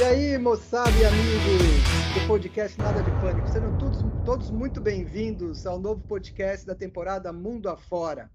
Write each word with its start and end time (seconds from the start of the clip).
E 0.00 0.02
aí, 0.02 0.38
moçada 0.38 0.90
e 0.98 1.04
amigos 1.04 2.14
do 2.14 2.26
podcast 2.26 2.78
Nada 2.78 3.02
de 3.02 3.10
Pânico, 3.20 3.46
sejam 3.48 3.76
todos, 3.76 3.98
todos 4.24 4.50
muito 4.50 4.80
bem-vindos 4.80 5.66
ao 5.66 5.78
novo 5.78 6.02
podcast 6.08 6.64
da 6.64 6.74
temporada 6.74 7.30
Mundo 7.34 7.68
Afora. 7.68 8.32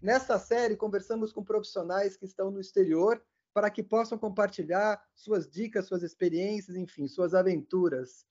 Nesta 0.00 0.38
série, 0.38 0.76
conversamos 0.76 1.32
com 1.32 1.42
profissionais 1.42 2.16
que 2.16 2.24
estão 2.26 2.52
no 2.52 2.60
exterior 2.60 3.20
para 3.52 3.68
que 3.70 3.82
possam 3.82 4.16
compartilhar 4.16 5.02
suas 5.12 5.50
dicas, 5.50 5.88
suas 5.88 6.04
experiências, 6.04 6.76
enfim, 6.76 7.08
suas 7.08 7.34
aventuras. 7.34 8.24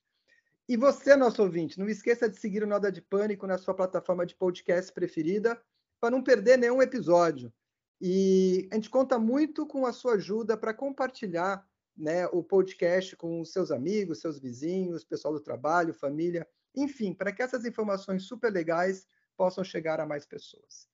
E 0.65 0.77
você, 0.77 1.17
nosso 1.17 1.43
ouvinte, 1.43 1.77
não 1.77 1.89
esqueça 1.89 2.29
de 2.29 2.39
seguir 2.39 2.63
o 2.63 2.67
Nada 2.67 2.89
de 2.89 3.01
Pânico 3.01 3.45
na 3.45 3.57
sua 3.57 3.73
plataforma 3.73 4.25
de 4.25 4.35
podcast 4.35 4.89
preferida 4.93 5.61
para 5.99 6.11
não 6.11 6.23
perder 6.23 6.57
nenhum 6.57 6.81
episódio. 6.81 7.51
E 7.99 8.69
a 8.71 8.75
gente 8.75 8.89
conta 8.89 9.19
muito 9.19 9.67
com 9.67 9.85
a 9.85 9.91
sua 9.91 10.13
ajuda 10.13 10.55
para 10.55 10.73
compartilhar 10.73 11.68
né, 11.99 12.25
o 12.27 12.41
podcast 12.41 13.15
com 13.17 13.43
seus 13.43 13.71
amigos, 13.71 14.21
seus 14.21 14.39
vizinhos, 14.39 15.03
pessoal 15.03 15.33
do 15.33 15.41
trabalho, 15.41 15.93
família, 15.93 16.47
enfim, 16.73 17.13
para 17.13 17.31
que 17.31 17.41
essas 17.41 17.65
informações 17.65 18.23
super 18.23 18.51
legais 18.51 19.05
possam 19.35 19.63
chegar 19.63 19.99
a 19.99 20.05
mais 20.05 20.25
pessoas. 20.25 20.87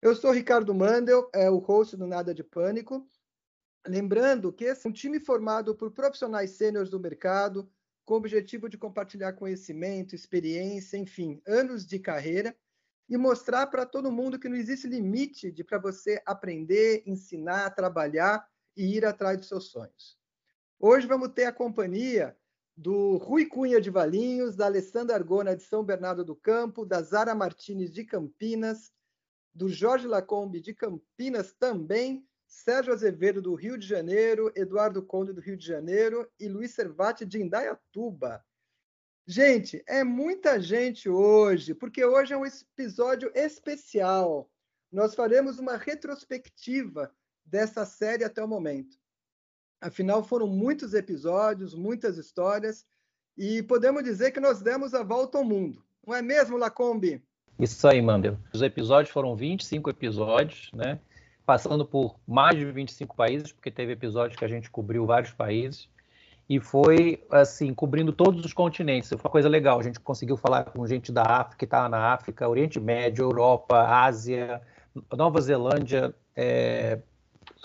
Eu 0.00 0.14
sou 0.14 0.30
Ricardo 0.30 0.72
Mandel, 0.72 1.28
é 1.34 1.50
o 1.50 1.58
host 1.58 1.96
do 1.96 2.06
Nada 2.06 2.32
de 2.32 2.44
Pânico. 2.44 3.04
Lembrando 3.84 4.52
que 4.52 4.64
esse 4.64 4.86
é 4.86 4.90
um 4.90 4.92
time 4.92 5.18
formado 5.18 5.74
por 5.74 5.90
profissionais 5.90 6.52
sêniores 6.52 6.88
do 6.88 7.00
mercado, 7.00 7.68
com 8.04 8.14
o 8.14 8.18
objetivo 8.18 8.68
de 8.68 8.78
compartilhar 8.78 9.32
conhecimento, 9.32 10.14
experiência, 10.14 10.96
enfim, 10.96 11.42
anos 11.46 11.84
de 11.84 11.98
carreira 11.98 12.56
e 13.08 13.16
mostrar 13.16 13.66
para 13.66 13.86
todo 13.86 14.12
mundo 14.12 14.38
que 14.38 14.48
não 14.48 14.56
existe 14.56 14.86
limite 14.86 15.50
de 15.50 15.64
para 15.64 15.78
você 15.78 16.22
aprender, 16.24 17.02
ensinar, 17.06 17.70
trabalhar 17.70 18.46
e 18.76 18.96
ir 18.96 19.04
atrás 19.04 19.38
dos 19.38 19.48
seus 19.48 19.70
sonhos. 19.70 20.17
Hoje 20.80 21.08
vamos 21.08 21.30
ter 21.30 21.44
a 21.44 21.52
companhia 21.52 22.38
do 22.76 23.16
Rui 23.16 23.46
Cunha 23.46 23.80
de 23.80 23.90
Valinhos, 23.90 24.54
da 24.54 24.66
Alessandra 24.66 25.16
Argona 25.16 25.56
de 25.56 25.64
São 25.64 25.82
Bernardo 25.82 26.24
do 26.24 26.36
Campo, 26.36 26.86
da 26.86 27.02
Zara 27.02 27.34
Martinez 27.34 27.92
de 27.92 28.04
Campinas, 28.04 28.92
do 29.52 29.68
Jorge 29.68 30.06
Lacombe 30.06 30.60
de 30.60 30.72
Campinas 30.72 31.52
também, 31.52 32.24
Sérgio 32.46 32.92
Azevedo 32.92 33.42
do 33.42 33.56
Rio 33.56 33.76
de 33.76 33.88
Janeiro, 33.88 34.52
Eduardo 34.54 35.02
Conde 35.02 35.32
do 35.32 35.40
Rio 35.40 35.56
de 35.56 35.66
Janeiro 35.66 36.30
e 36.38 36.46
Luiz 36.46 36.70
Servati 36.70 37.26
de 37.26 37.42
Indaiatuba. 37.42 38.44
Gente, 39.26 39.82
é 39.84 40.04
muita 40.04 40.60
gente 40.60 41.08
hoje, 41.08 41.74
porque 41.74 42.04
hoje 42.04 42.34
é 42.34 42.36
um 42.36 42.46
episódio 42.46 43.32
especial. 43.34 44.48
Nós 44.92 45.16
faremos 45.16 45.58
uma 45.58 45.76
retrospectiva 45.76 47.12
dessa 47.44 47.84
série 47.84 48.22
até 48.22 48.44
o 48.44 48.46
momento. 48.46 48.96
Afinal, 49.80 50.24
foram 50.24 50.46
muitos 50.46 50.94
episódios, 50.94 51.74
muitas 51.74 52.16
histórias, 52.18 52.84
e 53.36 53.62
podemos 53.62 54.02
dizer 54.02 54.32
que 54.32 54.40
nós 54.40 54.60
demos 54.60 54.94
a 54.94 55.02
volta 55.02 55.38
ao 55.38 55.44
mundo. 55.44 55.82
Não 56.06 56.14
é 56.14 56.22
mesmo, 56.22 56.56
Lacombe? 56.56 57.22
Isso 57.58 57.86
aí, 57.86 58.00
Mandel. 58.00 58.38
Os 58.52 58.62
episódios 58.62 59.12
foram 59.12 59.36
25 59.36 59.90
episódios, 59.90 60.70
né? 60.72 60.98
Passando 61.44 61.84
por 61.84 62.16
mais 62.26 62.56
de 62.56 62.64
25 62.64 63.16
países, 63.16 63.52
porque 63.52 63.70
teve 63.70 63.92
episódios 63.92 64.38
que 64.38 64.44
a 64.44 64.48
gente 64.48 64.70
cobriu 64.70 65.06
vários 65.06 65.32
países 65.32 65.88
e 66.48 66.58
foi 66.58 67.22
assim 67.30 67.74
cobrindo 67.74 68.12
todos 68.12 68.44
os 68.44 68.52
continentes. 68.52 69.08
Foi 69.08 69.18
uma 69.18 69.30
coisa 69.30 69.48
legal. 69.48 69.78
A 69.78 69.82
gente 69.82 70.00
conseguiu 70.00 70.36
falar 70.36 70.64
com 70.64 70.86
gente 70.86 71.12
da 71.12 71.22
África, 71.22 71.58
que 71.58 71.64
estava 71.64 71.88
na 71.88 72.12
África, 72.12 72.48
Oriente 72.48 72.80
Médio, 72.80 73.24
Europa, 73.24 73.80
Ásia, 73.82 74.62
Nova 75.14 75.40
Zelândia, 75.40 76.14
é, 76.34 77.00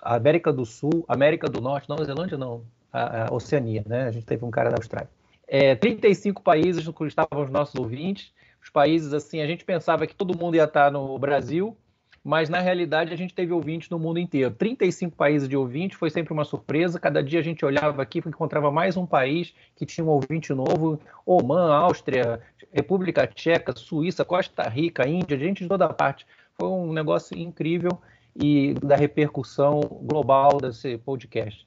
América 0.04 0.52
do 0.52 0.66
Sul, 0.66 1.06
América 1.08 1.48
do 1.48 1.62
Norte, 1.62 1.90
Nova 1.90 2.04
Zelândia 2.04 2.38
não, 2.38 2.64
a, 2.92 3.28
a 3.28 3.34
Oceania, 3.34 3.84
né? 3.88 4.04
A 4.04 4.12
gente 4.12 4.26
teve 4.26 4.44
um 4.45 4.52
cara 4.52 4.70
da 4.70 4.78
Austrália. 4.78 5.10
É, 5.48 5.76
35 5.76 6.42
países 6.42 6.86
no 6.86 6.94
que 6.94 7.05
estavam 7.05 7.44
os 7.44 7.50
nossos 7.50 7.76
ouvintes. 7.76 8.32
Os 8.61 8.70
países 8.70 9.14
assim, 9.14 9.42
a 9.42 9.48
gente 9.48 9.66
pensava 9.66 10.08
que 10.08 10.16
todo 10.16 10.38
mundo 10.38 10.55
ia 10.55 10.64
estar 10.64 10.89
no 10.89 11.17
Brasil, 11.20 11.76
mas 12.23 12.48
na 12.48 12.60
realidade 12.60 13.14
a 13.14 13.17
gente 13.17 13.33
teve 13.33 13.52
ouvintes 13.52 13.89
no 13.89 14.00
mundo 14.00 14.20
inteiro. 14.20 14.52
35 14.52 15.17
países 15.17 15.50
de 15.50 15.58
ouvintes, 15.58 15.98
foi 15.98 16.10
sempre 16.10 16.32
uma 16.32 16.45
surpresa. 16.45 17.00
Cada 17.00 17.22
dia 17.22 17.39
a 17.39 17.44
gente 17.44 17.66
olhava 17.66 18.02
aqui 18.02 18.22
e 18.23 18.30
encontrava 18.30 18.72
mais 18.72 18.95
um 18.95 19.06
país 19.06 19.54
que 19.76 19.86
tinha 19.86 20.06
um 20.06 20.10
ouvinte 20.10 20.54
novo: 20.54 21.00
Oman, 21.26 21.73
Áustria, 21.73 22.39
República 22.72 23.27
Tcheca, 23.27 23.76
Suíça, 23.76 24.23
Costa 24.23 24.64
Rica, 24.70 25.08
Índia, 25.08 25.38
gente 25.38 25.64
de 25.64 25.67
toda 25.67 25.92
parte. 25.94 26.26
Foi 26.58 26.70
um 26.70 26.94
negócio 26.94 27.38
incrível 27.38 28.00
e 28.36 28.73
da 28.76 28.95
repercussão 28.95 29.82
global 29.82 30.58
desse 30.58 30.98
podcast. 30.98 31.66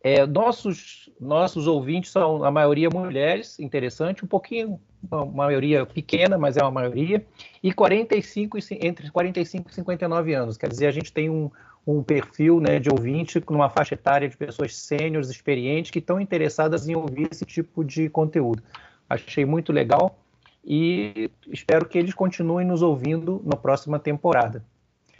É, 0.00 0.24
nossos, 0.26 1.10
nossos 1.20 1.66
ouvintes 1.66 2.12
são, 2.12 2.44
a 2.44 2.50
maioria, 2.50 2.88
mulheres, 2.88 3.58
interessante, 3.58 4.24
um 4.24 4.28
pouquinho, 4.28 4.80
uma 5.10 5.26
maioria 5.26 5.84
pequena, 5.84 6.38
mas 6.38 6.56
é 6.56 6.62
uma 6.62 6.70
maioria, 6.70 7.24
e 7.62 7.72
45, 7.72 8.58
entre 8.80 9.10
45 9.10 9.70
e 9.70 9.74
59 9.74 10.34
anos. 10.34 10.56
Quer 10.56 10.68
dizer, 10.68 10.86
a 10.86 10.92
gente 10.92 11.12
tem 11.12 11.28
um, 11.28 11.50
um 11.86 12.02
perfil 12.02 12.60
né, 12.60 12.78
de 12.78 12.88
ouvinte 12.90 13.42
numa 13.50 13.68
faixa 13.68 13.94
etária 13.94 14.28
de 14.28 14.36
pessoas 14.36 14.76
sêniores, 14.76 15.30
experientes, 15.30 15.90
que 15.90 15.98
estão 15.98 16.20
interessadas 16.20 16.88
em 16.88 16.94
ouvir 16.94 17.28
esse 17.32 17.44
tipo 17.44 17.84
de 17.84 18.08
conteúdo. 18.08 18.62
Achei 19.08 19.44
muito 19.44 19.72
legal 19.72 20.18
e 20.64 21.30
espero 21.48 21.86
que 21.86 21.98
eles 21.98 22.14
continuem 22.14 22.66
nos 22.66 22.82
ouvindo 22.82 23.42
na 23.44 23.56
próxima 23.56 23.98
temporada. 23.98 24.62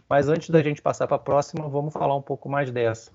Mas 0.09 0.27
antes 0.27 0.49
da 0.49 0.63
gente 0.63 0.81
passar 0.81 1.07
para 1.07 1.17
a 1.17 1.19
próxima, 1.19 1.69
vamos 1.69 1.93
falar 1.93 2.15
um 2.15 2.21
pouco 2.21 2.49
mais 2.49 2.71
dessa. 2.71 3.11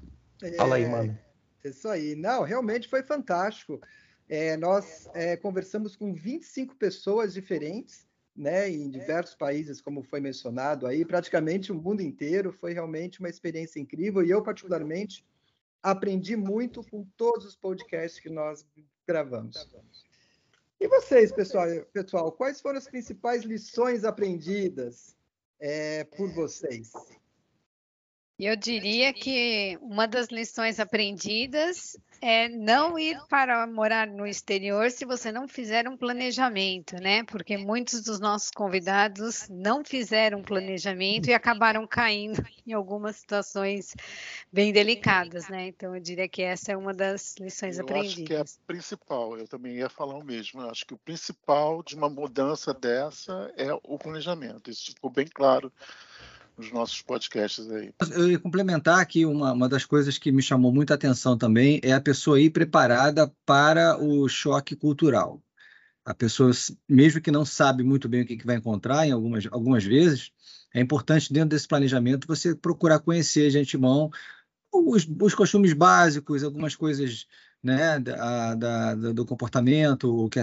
Fala 0.57 0.77
aí, 0.77 0.87
mano. 0.87 1.19
Isso 1.65 1.89
aí. 1.89 2.15
Não, 2.15 2.45
realmente 2.45 2.89
foi 2.89 3.03
fantástico. 3.03 3.81
É, 4.29 4.57
nós 4.57 5.09
é, 5.13 5.37
conversamos 5.37 5.97
com 5.97 6.15
25 6.15 6.77
pessoas 6.77 7.35
diferentes, 7.35 8.07
né, 8.37 8.71
em 8.71 8.89
diversos 8.89 9.35
países, 9.35 9.81
como 9.81 10.03
foi 10.03 10.21
mencionado 10.21 10.87
aí, 10.87 11.05
praticamente 11.05 11.73
o 11.73 11.75
mundo 11.75 12.01
inteiro. 12.01 12.53
Foi 12.53 12.73
realmente 12.73 13.19
uma 13.19 13.29
experiência 13.29 13.81
incrível 13.81 14.23
e 14.23 14.31
eu, 14.31 14.43
particularmente, 14.43 15.27
aprendi 15.83 16.37
muito 16.37 16.85
com 16.85 17.05
todos 17.17 17.45
os 17.45 17.57
podcasts 17.57 18.21
que 18.21 18.31
nós 18.31 18.65
gravamos. 19.07 19.69
E 20.81 20.87
vocês, 20.87 21.33
pessoal, 21.33 21.67
pessoal 21.93 22.31
quais 22.31 22.61
foram 22.61 22.79
as 22.79 22.87
principais 22.87 23.43
lições 23.43 24.05
aprendidas 24.05 25.17
é, 25.67 26.05
por 26.05 26.31
vocês? 26.31 26.93
Eu 28.39 28.57
diria 28.57 29.13
que 29.13 29.79
uma 29.81 30.09
das 30.09 30.29
lições 30.29 30.81
aprendidas 30.81 31.97
é 32.21 32.49
não 32.49 32.99
ir 32.99 33.21
para 33.29 33.65
morar 33.65 34.09
no 34.09 34.27
exterior 34.27 34.91
se 34.91 35.05
você 35.05 35.31
não 35.31 35.47
fizer 35.47 35.89
um 35.89 35.97
planejamento, 35.97 36.97
né? 36.97 37.23
Porque 37.25 37.57
muitos 37.57 38.01
dos 38.03 38.19
nossos 38.19 38.51
convidados 38.51 39.47
não 39.49 39.85
fizeram 39.85 40.41
um 40.41 40.43
planejamento 40.43 41.29
e 41.29 41.35
acabaram 41.35 41.87
caindo 41.87 42.45
em 42.67 42.73
algumas 42.73 43.17
situações 43.17 43.95
bem 44.53 44.73
delicadas, 44.73 45.49
né? 45.49 45.69
Então 45.69 45.95
eu 45.95 46.01
diria 46.01 46.29
que 46.29 46.43
essa 46.43 46.73
é 46.73 46.77
uma 46.77 46.93
das 46.93 47.37
lições 47.39 47.79
eu 47.79 47.85
aprendidas. 47.85 48.15
Acho 48.15 48.25
que 48.25 48.35
é 48.35 48.41
a 48.41 48.67
principal, 48.67 49.39
eu 49.39 49.47
também 49.47 49.77
ia 49.77 49.89
falar 49.89 50.17
o 50.17 50.25
mesmo. 50.25 50.61
Eu 50.61 50.71
acho 50.71 50.85
que 50.85 50.95
o 50.95 50.99
principal 50.99 51.85
de 51.85 51.95
uma 51.95 52.09
mudança 52.09 52.75
dessa 52.75 53.53
é 53.57 53.73
o 53.85 53.97
planejamento. 53.97 54.71
Isso 54.71 54.87
ficou 54.87 55.11
bem 55.11 55.27
claro 55.27 55.71
nos 56.57 56.73
nossos 56.73 57.03
podcasts 57.03 57.69
aí. 57.71 57.93
Eu 58.13 58.31
ia 58.31 58.39
complementar 58.39 59.01
aqui 59.01 59.27
uma, 59.27 59.53
uma 59.53 59.69
das 59.69 59.85
coisas 59.85 60.19
que 60.19 60.31
me 60.31 60.43
chamou 60.43 60.73
muita 60.73 60.95
atenção 60.95 61.37
também 61.37 61.81
é 61.83 61.93
a 61.93 62.01
pessoa 62.01 62.41
ir 62.41 62.51
preparada 62.51 63.33
para 63.45 63.99
o 63.99 64.29
choque 64.29 64.77
cultural. 64.77 65.43
A 66.05 66.15
pessoa, 66.15 66.51
mesmo 66.89 67.21
que 67.21 67.31
não 67.31 67.45
sabe 67.45 67.83
muito 67.83 68.09
bem 68.09 68.23
o 68.23 68.27
que, 68.27 68.37
que 68.37 68.47
vai 68.47 68.57
encontrar, 68.57 69.07
em 69.07 69.13
algumas, 69.13 69.47
algumas 69.51 69.85
vezes, 69.85 70.31
é 70.73 70.81
importante 70.81 71.33
dentro 71.33 71.51
desse 71.51 71.67
planejamento 71.67 72.27
você 72.27 72.55
procurar 72.55 73.01
conhecer 73.01 73.51
de 73.51 73.59
antemão 73.59 74.11
os, 74.73 75.09
os 75.21 75.35
costumes 75.35 75.73
básicos, 75.73 76.43
algumas 76.43 76.75
coisas 76.77 77.27
né, 77.63 77.99
da, 77.99 78.55
da, 78.55 78.95
do 78.95 79.25
comportamento, 79.25 80.25
o 80.25 80.29
que 80.29 80.39
é, 80.39 80.43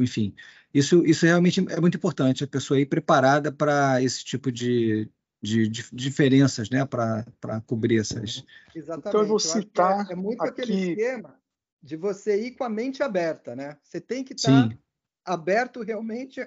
enfim. 0.00 0.34
Isso, 0.72 1.04
isso 1.04 1.26
realmente 1.26 1.64
é 1.68 1.80
muito 1.80 1.96
importante, 1.96 2.44
a 2.44 2.48
pessoa 2.48 2.78
ir 2.78 2.86
preparada 2.86 3.50
para 3.50 4.00
esse 4.02 4.24
tipo 4.24 4.52
de, 4.52 5.10
de, 5.42 5.68
de 5.68 5.84
diferenças 5.92 6.70
né, 6.70 6.86
para 6.86 7.60
cobrir 7.66 7.98
essas. 7.98 8.44
Exatamente. 8.74 9.08
Então, 9.08 9.20
eu 9.20 9.26
vou 9.26 9.40
citar. 9.40 10.04
Eu 10.04 10.10
é, 10.10 10.12
é, 10.12 10.16
muito 10.16 10.40
aqui... 10.40 10.62
aquele 10.62 10.90
esquema 10.90 11.36
de 11.82 11.96
você 11.96 12.40
ir 12.46 12.52
com 12.52 12.62
a 12.62 12.68
mente 12.68 13.02
aberta, 13.02 13.56
né? 13.56 13.76
Você 13.82 14.00
tem 14.00 14.22
que 14.22 14.34
estar 14.34 14.68
tá 14.68 14.78
aberto 15.24 15.82
realmente 15.82 16.40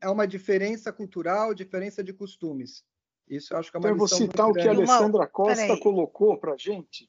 a 0.00 0.10
uma 0.10 0.26
diferença 0.26 0.92
cultural, 0.92 1.54
diferença 1.54 2.04
de 2.04 2.12
costumes. 2.12 2.84
Isso 3.26 3.54
eu 3.54 3.58
acho 3.58 3.70
que 3.70 3.76
é 3.76 3.80
uma 3.80 3.86
Então, 3.86 3.94
eu 3.94 3.98
vou 3.98 4.08
citar 4.08 4.46
o 4.46 4.52
que 4.52 4.68
a 4.68 4.70
Alessandra 4.70 5.26
Costa 5.26 5.78
colocou 5.78 6.36
para 6.36 6.52
a 6.52 6.56
gente. 6.58 7.08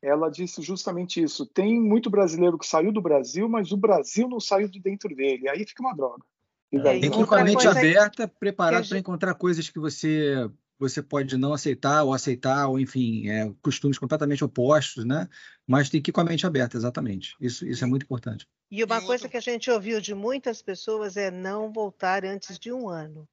Ela 0.00 0.30
disse 0.30 0.62
justamente 0.62 1.22
isso. 1.22 1.44
Tem 1.44 1.78
muito 1.78 2.08
brasileiro 2.08 2.56
que 2.56 2.66
saiu 2.66 2.90
do 2.90 3.02
Brasil, 3.02 3.46
mas 3.50 3.70
o 3.70 3.76
Brasil 3.76 4.26
não 4.26 4.40
saiu 4.40 4.66
de 4.66 4.80
dentro 4.80 5.14
dele. 5.14 5.46
Aí 5.46 5.66
fica 5.66 5.82
uma 5.82 5.94
droga. 5.94 6.24
É, 6.72 7.00
tem 7.00 7.10
que 7.10 7.20
ir 7.20 7.26
com 7.26 7.34
a 7.34 7.44
mente 7.44 7.66
aberta, 7.66 8.28
preparado 8.28 8.88
para 8.88 8.98
encontrar 8.98 9.34
coisas 9.34 9.68
que 9.68 9.78
você 9.78 10.48
você 10.80 11.02
pode 11.02 11.36
não 11.36 11.52
aceitar 11.52 12.02
ou 12.02 12.14
aceitar, 12.14 12.66
ou 12.66 12.80
enfim, 12.80 13.28
é, 13.28 13.52
costumes 13.62 13.98
completamente 13.98 14.42
opostos, 14.42 15.04
né? 15.04 15.28
Mas 15.66 15.90
tem 15.90 16.00
que 16.00 16.10
ir 16.10 16.12
com 16.12 16.22
a 16.22 16.24
mente 16.24 16.46
aberta, 16.46 16.76
exatamente. 16.76 17.36
Isso, 17.38 17.66
isso 17.66 17.84
é 17.84 17.86
muito 17.86 18.04
importante. 18.04 18.48
E 18.70 18.82
uma 18.82 19.00
coisa 19.02 19.28
que 19.28 19.36
a 19.36 19.40
gente 19.40 19.70
ouviu 19.70 20.00
de 20.00 20.14
muitas 20.14 20.62
pessoas 20.62 21.16
é 21.16 21.30
não 21.30 21.70
voltar 21.70 22.24
antes 22.24 22.58
de 22.58 22.72
um 22.72 22.88
ano. 22.88 23.28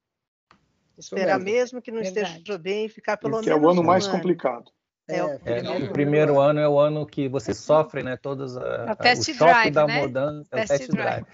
Esperar 0.98 1.38
mesmo. 1.38 1.50
mesmo. 1.50 1.82
que 1.82 1.90
não 1.90 2.02
Verdade. 2.02 2.38
esteja 2.38 2.58
bem, 2.58 2.88
ficar 2.88 3.16
pelo 3.16 3.40
que 3.40 3.46
menos. 3.46 3.60
Que 3.60 3.64
é 3.64 3.66
o 3.66 3.70
ano 3.70 3.80
um 3.80 3.84
mais 3.84 4.06
ano. 4.06 4.16
complicado. 4.16 4.70
É, 5.08 5.24
o, 5.24 5.40
é, 5.46 5.84
o 5.84 5.90
primeiro 5.90 6.38
ano 6.38 6.60
é 6.60 6.68
o 6.68 6.78
ano 6.78 7.06
que 7.06 7.28
você 7.28 7.54
sofre, 7.54 8.02
né? 8.02 8.18
Todas 8.18 8.58
a, 8.58 8.60
é 8.88 8.92
o, 8.92 8.96
test 8.96 9.22
o 9.22 9.24
choque 9.24 9.38
drive, 9.38 9.70
da 9.72 9.86
né? 9.86 10.00
mudança, 10.02 10.48
é 10.52 10.64
o 10.64 10.68
test 10.68 10.90
drive. 10.90 11.24
drive. 11.24 11.26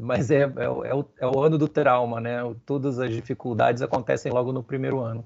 Mas 0.00 0.30
é, 0.30 0.42
é, 0.42 0.64
é, 0.64 0.94
o, 0.94 1.04
é 1.18 1.26
o 1.26 1.40
ano 1.40 1.58
do 1.58 1.68
trauma, 1.68 2.20
né? 2.20 2.38
Todas 2.66 2.98
as 2.98 3.10
dificuldades 3.10 3.82
acontecem 3.82 4.32
logo 4.32 4.52
no 4.52 4.62
primeiro 4.62 5.00
ano. 5.00 5.24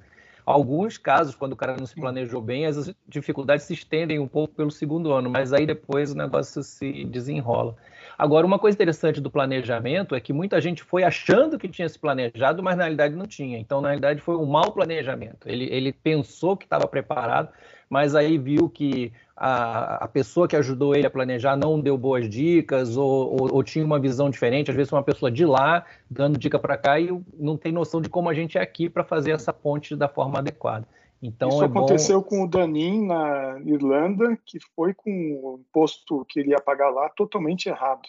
Alguns 0.48 0.96
casos, 0.96 1.34
quando 1.34 1.52
o 1.52 1.56
cara 1.56 1.76
não 1.76 1.84
se 1.84 1.94
planejou 1.94 2.40
bem, 2.40 2.64
as 2.64 2.90
dificuldades 3.06 3.66
se 3.66 3.74
estendem 3.74 4.18
um 4.18 4.26
pouco 4.26 4.54
pelo 4.54 4.70
segundo 4.70 5.12
ano, 5.12 5.28
mas 5.28 5.52
aí 5.52 5.66
depois 5.66 6.12
o 6.12 6.16
negócio 6.16 6.62
se 6.62 7.04
desenrola. 7.04 7.76
Agora, 8.16 8.46
uma 8.46 8.58
coisa 8.58 8.74
interessante 8.74 9.20
do 9.20 9.30
planejamento 9.30 10.14
é 10.14 10.20
que 10.20 10.32
muita 10.32 10.58
gente 10.58 10.82
foi 10.82 11.04
achando 11.04 11.58
que 11.58 11.68
tinha 11.68 11.86
se 11.86 11.98
planejado, 11.98 12.62
mas 12.62 12.78
na 12.78 12.84
realidade 12.84 13.14
não 13.14 13.26
tinha. 13.26 13.58
Então, 13.58 13.82
na 13.82 13.88
realidade, 13.88 14.22
foi 14.22 14.36
um 14.36 14.46
mau 14.46 14.72
planejamento. 14.72 15.46
Ele, 15.46 15.68
ele 15.70 15.92
pensou 15.92 16.56
que 16.56 16.64
estava 16.64 16.88
preparado, 16.88 17.50
mas 17.88 18.14
aí 18.14 18.36
viu 18.36 18.68
que 18.68 19.12
a, 19.36 20.04
a, 20.04 20.08
pessoa 20.08 20.46
que 20.46 20.56
ajudou 20.56 20.94
ele 20.94 21.06
a 21.06 21.10
planejar 21.10 21.56
não 21.56 21.80
deu 21.80 21.96
boas 21.96 22.28
dicas 22.28 22.96
ou, 22.96 23.40
ou, 23.40 23.54
ou, 23.54 23.62
tinha 23.62 23.84
uma 23.84 23.98
visão 23.98 24.28
diferente. 24.28 24.70
Às 24.70 24.76
vezes, 24.76 24.92
uma 24.92 25.02
pessoa 25.02 25.30
de 25.30 25.44
lá 25.44 25.84
dando 26.10 26.38
dica 26.38 26.58
para 26.58 26.76
cá 26.76 26.98
e 27.00 27.08
não 27.38 27.56
tem 27.56 27.72
noção 27.72 28.00
de 28.00 28.08
como 28.08 28.28
a 28.28 28.34
gente 28.34 28.58
é 28.58 28.60
aqui 28.60 28.88
para 28.88 29.04
fazer 29.04 29.30
essa 29.30 29.52
ponte 29.52 29.94
da 29.96 30.08
forma 30.08 30.38
adequada. 30.38 30.86
Então, 31.22 31.48
Isso 31.48 31.62
é 31.62 31.66
aconteceu 31.66 32.20
bom... 32.20 32.26
com 32.26 32.44
o 32.44 32.48
Danin 32.48 33.06
na 33.06 33.60
Irlanda, 33.64 34.38
que 34.44 34.58
foi 34.74 34.94
com 34.94 35.10
o 35.10 35.60
imposto 35.60 36.24
que 36.28 36.40
ele 36.40 36.50
ia 36.50 36.60
pagar 36.60 36.90
lá 36.90 37.08
totalmente 37.08 37.68
errado. 37.68 38.02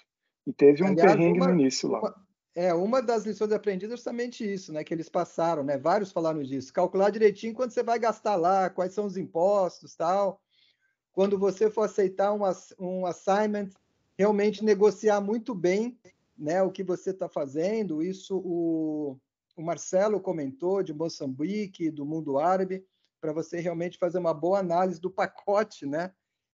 E 0.45 0.53
teve 0.53 0.83
um 0.83 0.87
Aliás, 0.87 1.11
perrengue 1.11 1.39
uma, 1.39 1.47
no 1.47 1.59
início 1.59 1.89
lá. 1.89 1.99
Uma, 1.99 2.15
é, 2.59 2.73
uma 2.73 3.01
das 3.01 3.25
lições 3.25 3.53
aprendidas 3.53 3.94
é 3.94 3.95
justamente 3.95 4.44
isso, 4.44 4.73
né? 4.73 4.83
Que 4.83 4.94
eles 4.94 5.07
passaram, 5.07 5.63
né? 5.63 5.77
Vários 5.77 6.11
falaram 6.11 6.44
disso. 6.44 6.73
Calcular 6.73 7.09
direitinho 7.09 7.53
quanto 7.53 7.73
você 7.73 7.81
vai 7.81 7.97
gastar 7.97 8.35
lá, 8.35 8.69
quais 8.69 8.94
são 8.94 9.06
os 9.06 9.15
impostos 9.15 9.95
tal. 9.95 10.41
Quando 11.13 11.39
você 11.39 11.69
for 11.69 11.83
aceitar 11.83 12.33
um, 12.33 12.41
um 12.77 13.06
assignment, 13.06 13.69
realmente 14.17 14.61
negociar 14.61 15.21
muito 15.21 15.56
bem 15.56 15.97
né, 16.38 16.61
o 16.61 16.69
que 16.69 16.83
você 16.83 17.11
está 17.11 17.29
fazendo. 17.29 18.03
Isso 18.03 18.38
o, 18.44 19.17
o 19.56 19.61
Marcelo 19.61 20.19
comentou 20.19 20.83
de 20.83 20.94
Moçambique, 20.94 21.89
do 21.89 22.06
mundo 22.06 22.38
árabe 22.38 22.85
para 23.21 23.31
você 23.31 23.61
realmente 23.61 23.97
fazer 23.97 24.17
uma 24.17 24.33
boa 24.33 24.59
análise 24.59 25.00
do 25.00 25.09
pacote, 25.09 25.85
né, 25.85 26.11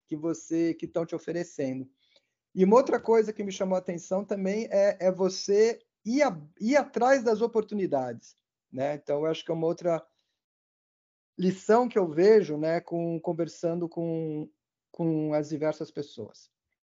que 0.06 0.16
você 0.16 0.72
que 0.72 0.86
estão 0.86 1.04
te 1.04 1.14
oferecendo. 1.14 1.86
E 2.54 2.64
uma 2.64 2.76
outra 2.76 2.98
coisa 2.98 3.34
que 3.34 3.44
me 3.44 3.52
chamou 3.52 3.76
a 3.76 3.80
atenção 3.80 4.24
também 4.24 4.66
é, 4.70 4.96
é 4.98 5.12
você 5.12 5.78
ir, 6.04 6.22
a, 6.22 6.36
ir 6.60 6.76
atrás 6.76 7.22
das 7.22 7.40
oportunidades, 7.40 8.36
né? 8.72 8.94
Então, 8.94 9.20
eu 9.20 9.26
acho 9.26 9.44
que 9.44 9.50
é 9.50 9.54
uma 9.54 9.66
outra 9.66 10.04
lição 11.38 11.88
que 11.88 11.98
eu 11.98 12.06
vejo, 12.06 12.56
né, 12.56 12.80
com 12.80 13.18
conversando 13.20 13.88
com 13.88 14.48
com 14.90 15.32
as 15.32 15.48
diversas 15.48 15.90
pessoas. 15.90 16.50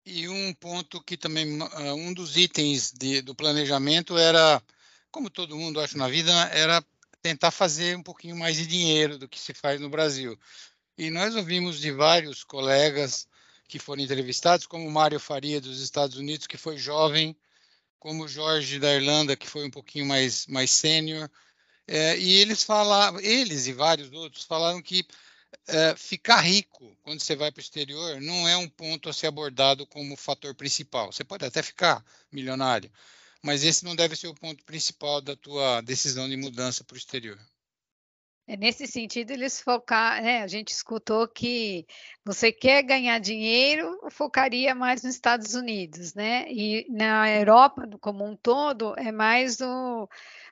E 0.05 0.27
um 0.27 0.53
ponto 0.53 1.01
que 1.01 1.15
também 1.15 1.59
ah, 1.61 1.93
um 1.93 2.13
dos 2.13 2.35
itens 2.35 2.91
de, 2.91 3.21
do 3.21 3.33
planejamento 3.33 4.17
era, 4.17 4.61
como 5.09 5.29
todo 5.29 5.55
mundo 5.55 5.79
acha 5.79 5.97
na 5.97 6.09
vida, 6.09 6.31
era 6.51 6.83
tentar 7.21 7.51
fazer 7.51 7.95
um 7.95 8.03
pouquinho 8.03 8.35
mais 8.35 8.57
de 8.57 8.67
dinheiro 8.67 9.17
do 9.17 9.29
que 9.29 9.39
se 9.39 9.53
faz 9.53 9.79
no 9.79 9.89
Brasil. 9.89 10.37
E 10.97 11.09
nós 11.09 11.35
ouvimos 11.35 11.79
de 11.79 11.91
vários 11.91 12.43
colegas 12.43 13.27
que 13.67 13.79
foram 13.79 14.03
entrevistados, 14.03 14.65
como 14.65 14.91
Mário 14.91 15.19
Faria 15.19 15.61
dos 15.61 15.81
Estados 15.81 16.17
Unidos, 16.17 16.45
que 16.45 16.57
foi 16.57 16.77
jovem, 16.77 17.35
como 18.03 18.27
Jorge 18.27 18.79
da 18.79 18.93
Irlanda, 18.93 19.33
que 19.33 19.47
foi 19.47 19.65
um 19.65 19.71
pouquinho 19.71 20.05
mais 20.05 20.45
mais 20.47 20.71
sênior, 20.71 21.31
é, 21.87 22.17
e 22.17 22.33
eles 22.33 22.61
falavam, 22.63 23.21
eles 23.21 23.65
e 23.67 23.73
vários 23.73 24.11
outros 24.11 24.43
falaram 24.43 24.81
que 24.81 25.07
é, 25.67 25.95
ficar 25.95 26.41
rico 26.41 26.97
quando 27.03 27.21
você 27.21 27.35
vai 27.35 27.51
para 27.51 27.61
o 27.61 27.63
exterior 27.63 28.19
não 28.21 28.47
é 28.47 28.57
um 28.57 28.67
ponto 28.67 29.09
a 29.09 29.13
ser 29.13 29.27
abordado 29.27 29.87
como 29.87 30.17
fator 30.17 30.53
principal. 30.55 31.13
Você 31.13 31.23
pode 31.23 31.45
até 31.45 31.63
ficar 31.63 32.03
milionário, 32.31 32.91
mas 33.41 33.63
esse 33.63 33.85
não 33.85 33.95
deve 33.95 34.17
ser 34.17 34.27
o 34.27 34.35
ponto 34.35 34.65
principal 34.65 35.21
da 35.21 35.35
tua 35.37 35.81
decisão 35.81 36.27
de 36.29 36.35
mudança 36.35 36.83
para 36.83 36.95
o 36.95 36.97
exterior. 36.97 37.39
É 38.45 38.57
nesse 38.57 38.85
sentido, 38.85 39.31
eles 39.31 39.61
focar, 39.61 40.21
né? 40.21 40.43
A 40.43 40.47
gente 40.47 40.69
escutou 40.69 41.25
que 41.27 41.85
você 42.25 42.51
quer 42.51 42.83
ganhar 42.83 43.17
dinheiro, 43.19 43.97
focaria 44.11 44.75
mais 44.75 45.01
nos 45.01 45.15
Estados 45.15 45.53
Unidos, 45.53 46.13
né? 46.13 46.45
E 46.51 46.85
na 46.89 47.31
Europa, 47.31 47.87
como 48.01 48.25
um 48.25 48.35
todo, 48.35 48.93
é 48.97 49.13
mais 49.13 49.61
o 49.61 50.09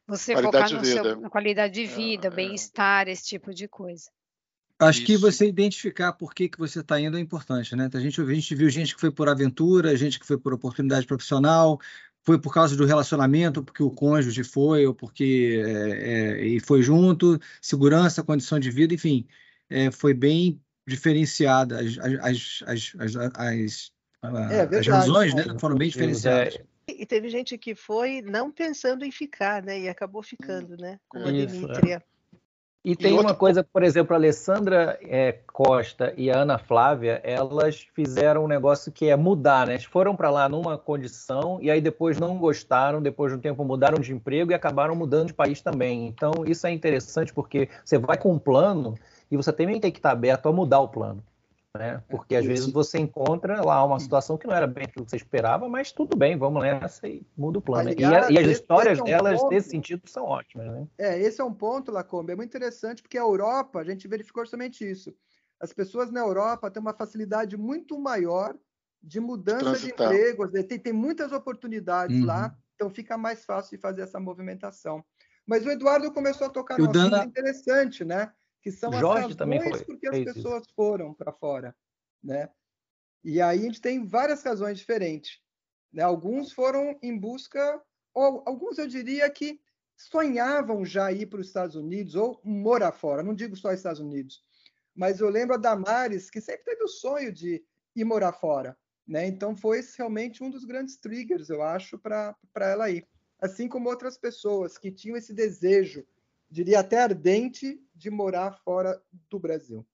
você 0.07 0.33
qualidade 0.33 0.73
focar 0.73 0.85
seu, 0.85 1.19
na 1.19 1.29
qualidade 1.29 1.73
de 1.73 1.85
vida, 1.85 2.27
é, 2.27 2.31
bem-estar, 2.31 3.07
esse 3.09 3.25
tipo 3.25 3.53
de 3.53 3.67
coisa. 3.67 4.09
Acho 4.79 4.99
Isso. 4.99 5.05
que 5.05 5.17
você 5.17 5.47
identificar 5.47 6.11
por 6.13 6.33
que, 6.33 6.49
que 6.49 6.57
você 6.57 6.79
está 6.79 6.99
indo 6.99 7.15
é 7.15 7.19
importante, 7.19 7.75
né? 7.75 7.89
A 7.93 7.99
gente, 7.99 8.19
a 8.19 8.33
gente 8.33 8.55
viu 8.55 8.69
gente 8.69 8.95
que 8.95 9.01
foi 9.01 9.11
por 9.11 9.29
aventura, 9.29 9.95
gente 9.95 10.19
que 10.19 10.25
foi 10.25 10.39
por 10.39 10.53
oportunidade 10.53 11.05
profissional, 11.05 11.79
foi 12.23 12.39
por 12.39 12.53
causa 12.53 12.75
do 12.75 12.85
relacionamento, 12.85 13.63
porque 13.63 13.81
o 13.81 13.89
cônjuge 13.89 14.43
foi, 14.43 14.85
ou 14.85 14.93
porque 14.93 15.61
é, 15.65 16.41
é, 16.41 16.45
e 16.45 16.59
foi 16.59 16.83
junto, 16.83 17.39
segurança, 17.61 18.23
condição 18.23 18.59
de 18.59 18.69
vida, 18.69 18.93
enfim, 18.93 19.27
é, 19.69 19.89
foi 19.91 20.13
bem 20.13 20.61
diferenciada 20.85 21.79
as, 21.79 21.97
as, 21.97 22.63
as, 22.67 22.93
as, 22.99 23.15
as, 23.35 23.91
é, 24.51 24.77
as 24.77 24.87
razões, 24.87 25.33
né? 25.33 25.43
Foram 25.59 25.75
bem 25.75 25.89
diferenciadas. 25.89 26.59
E 26.87 27.05
teve 27.05 27.29
gente 27.29 27.57
que 27.57 27.73
foi 27.73 28.21
não 28.21 28.51
pensando 28.51 29.05
em 29.05 29.11
ficar, 29.11 29.63
né? 29.63 29.79
E 29.79 29.89
acabou 29.89 30.21
ficando, 30.21 30.75
né? 30.77 30.99
Como 31.07 31.25
a 31.25 31.31
Dimitria. 31.31 32.03
E 32.83 32.95
tem 32.95 33.15
e 33.15 33.19
uma 33.19 33.35
coisa, 33.35 33.63
por 33.63 33.83
exemplo, 33.83 34.15
a 34.15 34.17
Alessandra 34.17 34.97
é, 35.03 35.33
Costa 35.53 36.15
e 36.17 36.31
a 36.31 36.39
Ana 36.39 36.57
Flávia, 36.57 37.21
elas 37.23 37.85
fizeram 37.93 38.45
um 38.45 38.47
negócio 38.47 38.91
que 38.91 39.07
é 39.07 39.15
mudar, 39.15 39.67
né? 39.67 39.73
Eles 39.73 39.85
foram 39.85 40.15
para 40.15 40.31
lá 40.31 40.49
numa 40.49 40.79
condição 40.79 41.59
e 41.61 41.69
aí 41.69 41.79
depois 41.79 42.19
não 42.19 42.39
gostaram, 42.39 42.99
depois 42.99 43.31
de 43.31 43.37
um 43.37 43.41
tempo 43.41 43.63
mudaram 43.63 43.99
de 43.99 44.11
emprego 44.11 44.51
e 44.51 44.55
acabaram 44.55 44.95
mudando 44.95 45.27
de 45.27 45.33
país 45.33 45.61
também. 45.61 46.07
Então, 46.07 46.31
isso 46.47 46.65
é 46.65 46.71
interessante 46.71 47.31
porque 47.31 47.69
você 47.85 47.99
vai 47.99 48.17
com 48.17 48.33
um 48.33 48.39
plano 48.39 48.95
e 49.29 49.37
você 49.37 49.53
também 49.53 49.79
tem 49.79 49.91
que 49.91 49.99
estar 49.99 50.11
aberto 50.11 50.49
a 50.49 50.51
mudar 50.51 50.79
o 50.79 50.87
plano. 50.87 51.23
Né? 51.77 52.03
Porque 52.09 52.35
às 52.35 52.45
vezes 52.45 52.69
você 52.69 52.99
encontra 52.99 53.63
lá 53.63 53.83
uma 53.85 53.97
situação 53.97 54.37
que 54.37 54.45
não 54.45 54.53
era 54.53 54.67
bem 54.67 54.83
aquilo 54.83 55.05
que 55.05 55.11
você 55.11 55.15
esperava, 55.15 55.69
mas 55.69 55.91
tudo 55.93 56.17
bem, 56.17 56.37
vamos 56.37 56.61
nessa 56.61 57.07
e 57.07 57.25
muda 57.35 57.59
o 57.59 57.61
plano. 57.61 57.89
Aliás, 57.89 58.29
e, 58.29 58.33
e, 58.33 58.39
as 58.39 58.47
histórias 58.47 58.99
é 58.99 59.01
um 59.01 59.05
delas 59.05 59.39
ponto, 59.39 59.53
nesse 59.53 59.69
sentido 59.69 60.01
são 60.05 60.25
ótimas. 60.25 60.67
Né? 60.67 60.87
É, 60.97 61.19
esse 61.19 61.39
é 61.39 61.43
um 61.43 61.53
ponto, 61.53 61.91
Lacombe, 61.91 62.33
é 62.33 62.35
muito 62.35 62.49
interessante, 62.49 63.01
porque 63.01 63.17
a 63.17 63.21
Europa, 63.21 63.79
a 63.79 63.83
gente 63.85 64.05
verificou 64.05 64.43
justamente 64.43 64.89
isso. 64.89 65.15
As 65.61 65.71
pessoas 65.71 66.11
na 66.11 66.19
Europa 66.19 66.69
têm 66.69 66.81
uma 66.81 66.93
facilidade 66.93 67.55
muito 67.55 67.97
maior 67.97 68.53
de 69.01 69.21
mudança 69.21 69.63
Transitar. 69.63 70.09
de 70.09 70.15
empregos, 70.15 70.51
tem, 70.51 70.77
tem 70.77 70.93
muitas 70.93 71.31
oportunidades 71.31 72.19
uhum. 72.19 72.25
lá, 72.25 72.53
então 72.75 72.89
fica 72.89 73.17
mais 73.17 73.45
fácil 73.45 73.77
de 73.77 73.81
fazer 73.81 74.01
essa 74.01 74.19
movimentação. 74.19 75.05
Mas 75.45 75.65
o 75.65 75.71
Eduardo 75.71 76.11
começou 76.11 76.47
a 76.47 76.49
tocar 76.49 76.77
num 76.77 76.89
assunto 76.89 77.27
interessante, 77.27 78.03
né? 78.03 78.31
Que 78.61 78.71
são 78.71 78.93
Jorge 78.93 79.33
as 79.33 79.35
razões 79.35 79.63
foi, 79.63 79.85
porque 79.85 80.07
as 80.07 80.23
pessoas 80.33 80.63
isso. 80.63 80.73
foram 80.75 81.13
para 81.13 81.31
fora, 81.31 81.75
né? 82.23 82.49
E 83.23 83.41
aí 83.41 83.59
a 83.59 83.63
gente 83.63 83.81
tem 83.81 84.05
várias 84.05 84.43
razões 84.43 84.77
diferentes. 84.77 85.41
Né? 85.91 86.03
Alguns 86.03 86.51
foram 86.51 86.97
em 87.01 87.17
busca, 87.17 87.81
ou 88.13 88.43
alguns 88.45 88.77
eu 88.77 88.87
diria 88.87 89.29
que 89.29 89.59
sonhavam 89.95 90.83
já 90.83 91.11
ir 91.11 91.27
para 91.27 91.39
os 91.41 91.47
Estados 91.47 91.75
Unidos 91.75 92.15
ou 92.15 92.39
morar 92.43 92.91
fora. 92.91 93.21
Não 93.21 93.35
digo 93.35 93.55
só 93.55 93.71
Estados 93.71 93.99
Unidos, 93.99 94.43
mas 94.95 95.19
eu 95.19 95.29
lembro 95.29 95.55
a 95.55 95.59
Damares 95.59 96.29
que 96.29 96.41
sempre 96.41 96.63
teve 96.63 96.83
o 96.83 96.87
sonho 96.87 97.31
de 97.31 97.63
ir 97.95 98.03
morar 98.03 98.33
fora, 98.33 98.77
né? 99.07 99.27
Então 99.27 99.55
foi 99.55 99.81
realmente 99.97 100.43
um 100.43 100.49
dos 100.49 100.65
grandes 100.65 100.97
triggers, 100.97 101.49
eu 101.49 101.61
acho, 101.61 101.99
para 101.99 102.35
ela 102.55 102.89
ir. 102.89 103.07
Assim 103.39 103.67
como 103.67 103.89
outras 103.89 104.17
pessoas 104.17 104.77
que 104.77 104.91
tinham 104.91 105.17
esse 105.17 105.33
desejo 105.33 106.05
diria 106.51 106.81
até 106.81 107.01
ardente, 107.01 107.79
de 107.95 108.09
morar 108.09 108.51
fora 108.63 109.01
do 109.29 109.39
Brasil. 109.39 109.85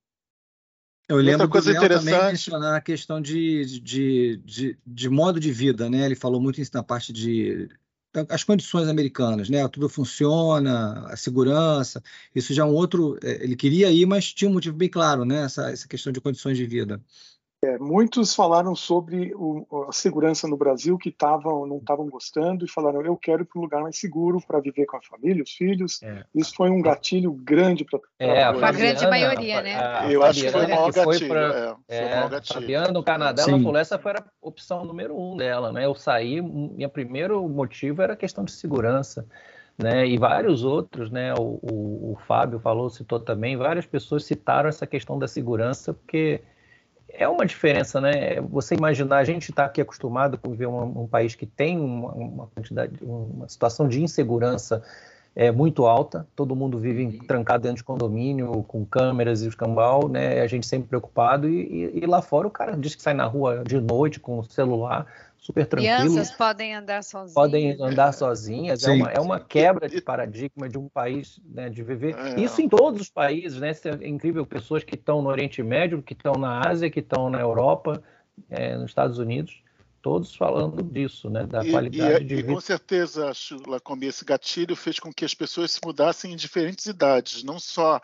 Eu 1.08 1.18
lembro 1.18 1.48
coisa 1.48 1.74
do 1.74 1.80
Léo 1.80 1.90
também 1.90 2.22
mencionar 2.26 2.76
a 2.76 2.82
questão 2.82 3.22
de, 3.22 3.80
de, 3.80 4.38
de, 4.44 4.78
de, 4.86 5.10
modo 5.10 5.40
de 5.40 5.52
vida, 5.54 5.90
né? 5.90 6.06
Ele 6.06 6.16
falou 6.16 6.42
muito 6.42 6.60
isso 6.60 6.72
na 6.74 6.84
parte 6.84 7.14
de 7.14 7.70
as 8.30 8.44
condições 8.44 8.88
americanas, 8.88 9.50
né? 9.50 9.66
Tudo 9.68 9.88
funciona, 9.88 11.08
a 11.08 11.16
segurança, 11.16 12.02
isso 12.34 12.54
já 12.54 12.64
é 12.64 12.66
um 12.66 12.74
outro. 12.74 13.18
É, 13.24 13.44
ele 13.44 13.56
queria 13.56 13.90
ir, 13.92 14.06
mas 14.06 14.34
tinha 14.34 14.50
um 14.50 14.54
motivo 14.54 14.76
bem 14.76 14.90
claro, 14.90 15.24
né? 15.24 15.44
Essa, 15.44 15.70
essa 15.70 15.88
questão 15.88 16.12
de 16.12 16.20
condições 16.20 16.58
de 16.58 16.66
vida. 16.66 17.02
É, 17.64 17.76
muitos 17.80 18.36
falaram 18.36 18.76
sobre 18.76 19.34
o, 19.34 19.86
a 19.90 19.92
segurança 19.92 20.48
no 20.48 20.56
Brasil 20.56 20.96
que 20.96 21.10
tavam, 21.10 21.66
não 21.66 21.78
estavam 21.78 22.08
gostando 22.08 22.64
e 22.64 22.70
falaram 22.70 23.02
eu 23.02 23.18
quero 23.18 23.42
ir 23.42 23.46
para 23.46 23.60
um 23.60 23.64
lugar 23.64 23.82
mais 23.82 23.98
seguro 23.98 24.40
para 24.46 24.60
viver 24.60 24.86
com 24.86 24.98
a 24.98 25.02
família, 25.02 25.42
os 25.42 25.52
filhos. 25.52 26.02
É. 26.04 26.24
Isso 26.36 26.54
foi 26.56 26.70
um 26.70 26.80
gatilho 26.80 27.32
grande 27.32 27.84
para 27.84 28.00
é, 28.20 28.44
a, 28.44 28.50
a 28.50 28.72
grande 28.72 29.08
maioria, 29.08 29.62
né? 29.64 29.76
A, 29.76 30.12
eu 30.12 30.22
acho 30.22 30.42
que 30.42 30.52
foi 30.52 30.66
o 30.66 30.70
maior 30.70 30.92
gatilho. 30.92 31.28
Pra, 31.28 31.78
é, 31.88 31.98
foi 31.98 32.06
é, 32.06 32.30
gatilho. 32.30 32.62
Fabiana, 32.62 32.92
no 32.92 33.04
Canadá, 33.04 33.42
Sim. 33.42 33.54
ela 33.54 33.64
falou 33.64 33.78
essa 33.78 33.98
foi 33.98 34.12
a 34.12 34.24
opção 34.40 34.86
número 34.86 35.20
um 35.20 35.36
dela, 35.36 35.72
né? 35.72 35.86
Eu 35.86 35.96
saí, 35.96 36.40
minha 36.40 36.90
primeiro 36.90 37.48
motivo 37.50 38.04
era 38.04 38.14
a 38.14 38.18
questão 38.18 38.46
de 38.46 38.52
segurança. 38.52 39.28
Né, 39.80 40.08
e 40.08 40.18
vários 40.18 40.64
outros, 40.64 41.12
né, 41.12 41.36
o, 41.36 41.60
o, 41.62 42.14
o 42.14 42.18
Fábio 42.28 42.60
falou, 42.60 42.90
citou 42.90 43.20
também, 43.20 43.56
várias 43.56 43.86
pessoas 43.86 44.26
citaram 44.26 44.68
essa 44.68 44.88
questão 44.88 45.20
da 45.20 45.28
segurança, 45.28 45.94
porque 45.94 46.42
é 47.10 47.28
uma 47.28 47.46
diferença, 47.46 48.02
né? 48.02 48.42
Você 48.42 48.76
imaginar, 48.76 49.18
a 49.18 49.24
gente 49.24 49.50
está 49.50 49.66
aqui 49.66 49.82
acostumado 49.82 50.38
com 50.38 50.52
viver 50.52 50.68
um, 50.68 51.04
um 51.04 51.08
país 51.08 51.36
que 51.36 51.46
tem 51.46 51.80
uma, 51.80 52.12
uma, 52.12 52.48
quantidade, 52.48 52.94
uma 53.02 53.48
situação 53.48 53.88
de 53.88 54.02
insegurança 54.02 54.84
é, 55.36 55.52
muito 55.52 55.86
alta, 55.86 56.28
todo 56.36 56.56
mundo 56.56 56.80
vive 56.80 57.20
trancado 57.28 57.64
dentro 57.64 57.78
de 57.78 57.84
condomínio, 57.84 58.64
com 58.64 58.84
câmeras 58.84 59.44
e 59.44 59.48
escambau, 59.48 60.10
né? 60.10 60.42
A 60.42 60.48
gente 60.48 60.66
sempre 60.66 60.90
preocupado, 60.90 61.48
e, 61.48 61.92
e, 61.94 62.00
e 62.04 62.06
lá 62.06 62.22
fora 62.22 62.48
o 62.48 62.52
cara 62.52 62.76
diz 62.76 62.96
que 62.96 63.02
sai 63.02 63.14
na 63.14 63.26
rua 63.26 63.64
de 63.64 63.80
noite 63.80 64.20
com 64.20 64.40
o 64.40 64.44
celular, 64.44 65.06
super 65.40 65.66
tranquilo. 65.66 65.96
Crianças 65.96 66.32
podem 66.32 66.76
andar 66.76 67.04
sozinhas. 67.04 67.34
Podem 67.34 67.82
andar 67.82 68.12
sozinhas. 68.14 68.84
é, 68.84 68.92
uma, 68.92 69.12
é 69.12 69.20
uma 69.20 69.40
quebra 69.40 69.88
de 69.88 70.02
paradigma 70.02 70.68
de 70.68 70.78
um 70.78 70.88
país, 70.88 71.40
né, 71.46 71.70
de 71.70 71.84
viver. 71.84 72.16
É. 72.16 72.40
Isso 72.40 72.62
em 72.62 72.68
todos 72.68 73.02
os 73.02 73.10
países, 73.10 73.60
né? 73.60 73.72
É 74.02 74.08
incrível 74.08 74.46
pessoas 74.46 74.84
que 74.84 74.96
estão 74.96 75.22
no 75.22 75.30
Oriente 75.30 75.62
Médio, 75.64 76.02
que 76.02 76.14
estão 76.14 76.34
na 76.34 76.68
Ásia, 76.68 76.90
que 76.90 77.00
estão 77.00 77.30
na 77.30 77.40
Europa, 77.40 78.02
é, 78.50 78.76
nos 78.76 78.92
Estados 78.92 79.18
Unidos, 79.18 79.62
todos 80.02 80.36
falando 80.36 80.84
disso, 80.84 81.30
né? 81.30 81.46
Da 81.46 81.66
e, 81.66 81.72
qualidade 81.72 82.24
e, 82.24 82.28
de 82.28 82.36
vida. 82.36 82.52
E 82.52 82.54
com 82.54 82.62
certeza, 82.62 83.30
acho, 83.30 83.58
Lacomi, 83.68 84.08
esse 84.08 84.26
gatilho 84.26 84.76
fez 84.76 85.00
com 85.00 85.14
que 85.14 85.26
as 85.26 85.34
pessoas 85.34 85.72
se 85.72 85.80
mudassem 85.84 86.34
em 86.34 86.36
diferentes 86.36 86.86
idades, 86.86 87.44
não 87.44 87.60
só 87.60 88.00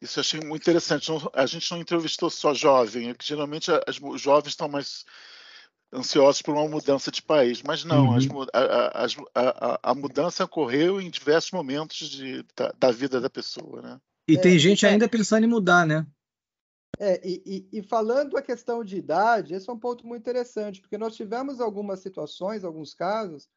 isso 0.00 0.18
eu 0.18 0.20
achei 0.20 0.40
muito 0.40 0.62
interessante. 0.62 1.10
A 1.32 1.46
gente 1.46 1.70
não 1.70 1.78
entrevistou 1.78 2.28
só 2.28 2.52
jovem, 2.52 3.14
que 3.14 3.26
geralmente 3.26 3.70
os 4.02 4.20
jovens 4.20 4.50
estão 4.50 4.68
mais 4.68 5.04
ansiosos 5.92 6.42
por 6.42 6.54
uma 6.54 6.68
mudança 6.68 7.10
de 7.10 7.22
país, 7.22 7.62
mas 7.62 7.84
não, 7.84 8.08
uhum. 8.08 8.16
as, 8.16 8.26
a, 8.52 9.04
a, 9.34 9.74
a, 9.74 9.80
a, 9.90 9.94
mudança 9.94 10.44
ocorreu 10.44 11.00
em 11.00 11.10
diversos 11.10 11.52
momentos 11.52 12.08
de, 12.08 12.44
da, 12.56 12.72
da, 12.78 12.90
vida 12.90 13.20
da 13.20 13.30
pessoa, 13.30 13.80
né? 13.80 14.00
E 14.28 14.36
é, 14.36 14.40
tem 14.40 14.58
gente 14.58 14.84
é, 14.84 14.90
ainda 14.90 15.08
pensando 15.08 15.44
em 15.44 15.48
mudar, 15.48 15.86
né? 15.86 16.06
É, 16.98 17.20
e, 17.26 17.42
e, 17.72 17.78
e, 17.78 17.82
falando 17.82 18.36
a 18.36 18.42
questão 18.42 18.82
de 18.82 18.96
idade, 18.96 19.54
esse 19.54 19.68
é 19.68 19.72
um 19.72 19.78
ponto 19.78 20.06
muito 20.06 20.22
interessante, 20.22 20.80
porque 20.80 20.96
nós 20.96 21.14
tivemos 21.14 21.60
algumas 21.60 22.00
situações, 22.00 22.64
alguns 22.64 22.94
casos, 22.94 23.48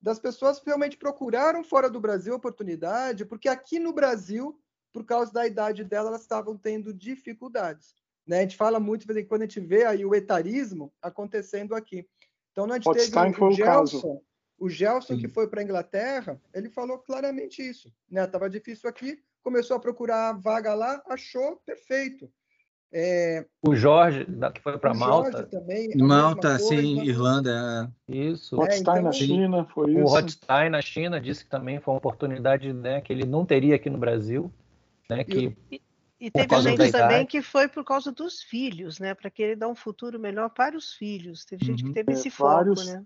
das 0.00 0.18
pessoas 0.18 0.60
realmente 0.64 0.96
procuraram 0.96 1.62
fora 1.62 1.90
do 1.90 2.00
Brasil 2.00 2.34
oportunidade, 2.34 3.26
porque 3.26 3.48
aqui 3.48 3.78
no 3.78 3.92
Brasil, 3.92 4.58
por 4.92 5.04
causa 5.04 5.30
da 5.30 5.46
idade 5.46 5.84
dela, 5.84 6.08
elas 6.08 6.22
estavam 6.22 6.56
tendo 6.56 6.94
dificuldades. 6.94 7.94
Né? 8.26 8.38
A 8.38 8.42
gente 8.42 8.56
fala 8.56 8.78
muito, 8.78 9.02
de 9.02 9.12
vez 9.12 9.24
em 9.24 9.28
quando 9.28 9.42
a 9.42 9.44
gente 9.46 9.60
vê 9.60 9.84
aí 9.84 10.04
o 10.04 10.14
etarismo 10.14 10.92
acontecendo 11.02 11.74
aqui. 11.74 12.06
Então, 12.52 12.64
a 12.64 12.74
gente 12.74 12.88
Hotstein 12.88 13.32
teve 13.32 13.44
o, 13.44 13.48
o 13.48 13.52
Gelson, 13.52 14.22
o 14.58 14.68
Gelson 14.68 15.16
que 15.16 15.28
foi 15.28 15.48
para 15.48 15.60
a 15.60 15.64
Inglaterra, 15.64 16.40
ele 16.52 16.68
falou 16.68 16.98
claramente 16.98 17.62
isso. 17.62 17.92
Estava 18.10 18.46
né? 18.46 18.50
difícil 18.50 18.88
aqui, 18.88 19.18
começou 19.42 19.76
a 19.76 19.80
procurar 19.80 20.32
vaga 20.32 20.74
lá, 20.74 21.02
achou 21.08 21.56
perfeito. 21.64 22.30
É... 22.92 23.46
O 23.62 23.74
Jorge, 23.76 24.26
que 24.52 24.60
foi 24.60 24.76
para 24.76 24.92
Malta. 24.92 25.44
Também, 25.44 25.96
Malta, 25.96 26.58
sim, 26.58 27.00
Irlanda. 27.02 27.92
É... 28.08 28.12
Isso. 28.16 28.60
Hotstein 28.60 28.76
é, 28.76 28.80
então, 28.80 29.02
na 29.02 29.12
China, 29.12 29.64
foi 29.72 29.94
o 29.94 30.00
isso. 30.00 30.12
O 30.12 30.18
Hotstein 30.18 30.70
na 30.70 30.82
China 30.82 31.20
disse 31.20 31.44
que 31.44 31.50
também 31.50 31.80
foi 31.80 31.94
uma 31.94 31.98
oportunidade 31.98 32.72
né, 32.72 33.00
que 33.00 33.12
ele 33.12 33.24
não 33.24 33.46
teria 33.46 33.76
aqui 33.76 33.88
no 33.88 33.98
Brasil. 33.98 34.52
Né, 35.08 35.22
que... 35.22 35.56
E, 35.70 35.80
e 36.20 36.30
teve 36.30 36.60
gente 36.60 36.92
também 36.92 37.24
que 37.24 37.40
foi 37.40 37.66
por 37.66 37.82
causa 37.82 38.12
dos 38.12 38.42
filhos, 38.42 38.98
né? 38.98 39.14
Para 39.14 39.30
querer 39.30 39.56
dar 39.56 39.68
um 39.68 39.74
futuro 39.74 40.20
melhor 40.20 40.50
para 40.50 40.76
os 40.76 40.92
filhos. 40.92 41.46
Teve 41.46 41.64
gente 41.64 41.82
que 41.82 41.88
uhum. 41.88 41.94
teve 41.94 42.12
é, 42.12 42.14
esse 42.14 42.30
foco, 42.30 42.74
né? 42.84 43.02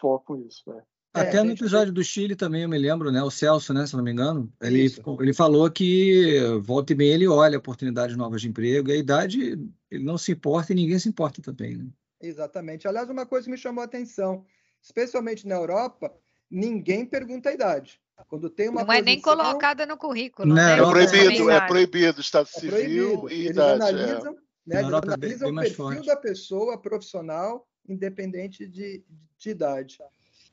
Foco 0.00 0.36
isso, 0.36 0.72
é. 0.72 0.82
Até 1.12 1.38
é, 1.38 1.42
no 1.42 1.52
episódio 1.52 1.92
do 1.92 2.04
Chile 2.04 2.36
também 2.36 2.62
eu 2.62 2.68
me 2.68 2.78
lembro, 2.78 3.10
né? 3.10 3.22
O 3.22 3.30
Celso, 3.30 3.72
né? 3.72 3.86
Se 3.86 3.94
não 3.94 4.02
me 4.02 4.12
engano, 4.12 4.52
ele, 4.60 4.86
ele 5.20 5.34
falou 5.34 5.70
que 5.70 6.38
volta 6.62 6.92
e 6.92 6.96
meia 6.96 7.14
ele 7.14 7.28
olha 7.28 7.58
oportunidades 7.58 8.16
novas 8.16 8.40
de 8.40 8.48
emprego 8.48 8.90
e 8.90 8.92
a 8.92 8.96
idade 8.96 9.58
ele 9.90 10.04
não 10.04 10.18
se 10.18 10.32
importa 10.32 10.72
e 10.72 10.76
ninguém 10.76 10.98
se 10.98 11.08
importa 11.08 11.40
também, 11.40 11.76
né? 11.76 11.86
Exatamente. 12.20 12.88
Aliás, 12.88 13.08
uma 13.08 13.26
coisa 13.26 13.44
que 13.44 13.50
me 13.50 13.58
chamou 13.58 13.82
a 13.82 13.86
atenção, 13.86 14.44
especialmente 14.82 15.46
na 15.46 15.54
Europa, 15.54 16.12
ninguém 16.50 17.04
pergunta 17.04 17.48
a 17.50 17.52
idade. 17.52 18.00
Quando 18.24 18.50
tem 18.50 18.68
uma 18.68 18.82
não 18.82 18.92
é 18.92 19.02
nem 19.02 19.20
colocada 19.20 19.86
no 19.86 19.96
currículo. 19.96 20.48
Não, 20.48 20.54
né? 20.54 20.78
É 20.78 20.82
proibido, 20.82 21.50
é 21.50 21.66
proibido, 21.66 22.20
Estado 22.20 22.48
é 22.56 22.60
Civil 22.60 23.20
proibido. 23.20 23.30
e 23.30 23.34
Eles 23.34 23.50
idade. 23.50 23.82
Analisam, 23.82 24.32
é. 24.32 24.36
né, 24.66 24.80
eles 24.80 24.92
analisam 24.92 25.54
bem, 25.54 25.64
bem 25.64 25.72
o 25.72 25.76
perfil 25.76 26.04
da 26.04 26.16
pessoa 26.16 26.78
profissional, 26.78 27.66
independente 27.88 28.66
de, 28.66 29.04
de 29.38 29.50
idade. 29.50 29.98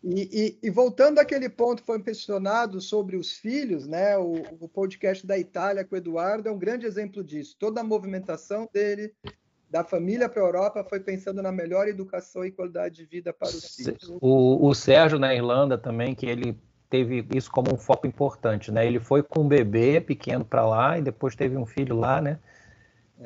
E, 0.04 0.58
e, 0.62 0.68
e, 0.68 0.70
voltando 0.70 1.20
àquele 1.20 1.48
ponto 1.48 1.82
que 1.82 1.86
foi 1.86 1.98
mencionado 1.98 2.82
sobre 2.82 3.16
os 3.16 3.32
filhos, 3.32 3.88
né, 3.88 4.18
o, 4.18 4.34
o, 4.60 4.68
podcast 4.68 5.26
da 5.26 5.38
Itália 5.38 5.86
com 5.86 5.96
o 5.96 5.98
Eduardo 5.98 6.50
é 6.50 6.52
um 6.52 6.60
grande 6.60 6.86
exemplo 6.86 7.24
disso. 7.24 7.56
Toda 7.58 7.80
a 7.80 7.86
movimentação 7.86 8.68
dele, 8.74 9.14
da 9.70 9.82
família 9.82 10.28
para 10.28 10.42
a 10.42 10.46
Europa, 10.46 10.84
foi 10.84 11.00
pensando 11.00 11.42
na 11.42 11.54
melhor 11.54 11.88
educação 11.88 12.44
e 12.44 12.52
qualidade 12.52 12.98
de 12.98 13.06
vida 13.06 13.32
para 13.32 13.48
os 13.48 13.76
filhos. 13.76 14.12
O, 14.20 14.68
o 14.68 14.76
Sérgio 14.76 15.18
na 15.18 15.34
Irlanda 15.34 15.78
também, 15.78 16.14
que 16.14 16.26
ele 16.26 16.60
teve 16.94 17.26
isso 17.36 17.50
como 17.50 17.74
um 17.74 17.78
foco 17.78 18.06
importante, 18.06 18.72
né? 18.72 18.86
Ele 18.86 19.00
foi 19.00 19.24
com 19.24 19.42
um 19.42 19.48
bebê 19.48 20.00
pequeno 20.00 20.46
para 20.46 20.64
lá 20.64 20.96
e 20.96 21.02
depois 21.02 21.36
teve 21.36 21.58
um 21.58 21.66
filho 21.66 21.98
lá, 21.98 22.22
né? 22.22 22.38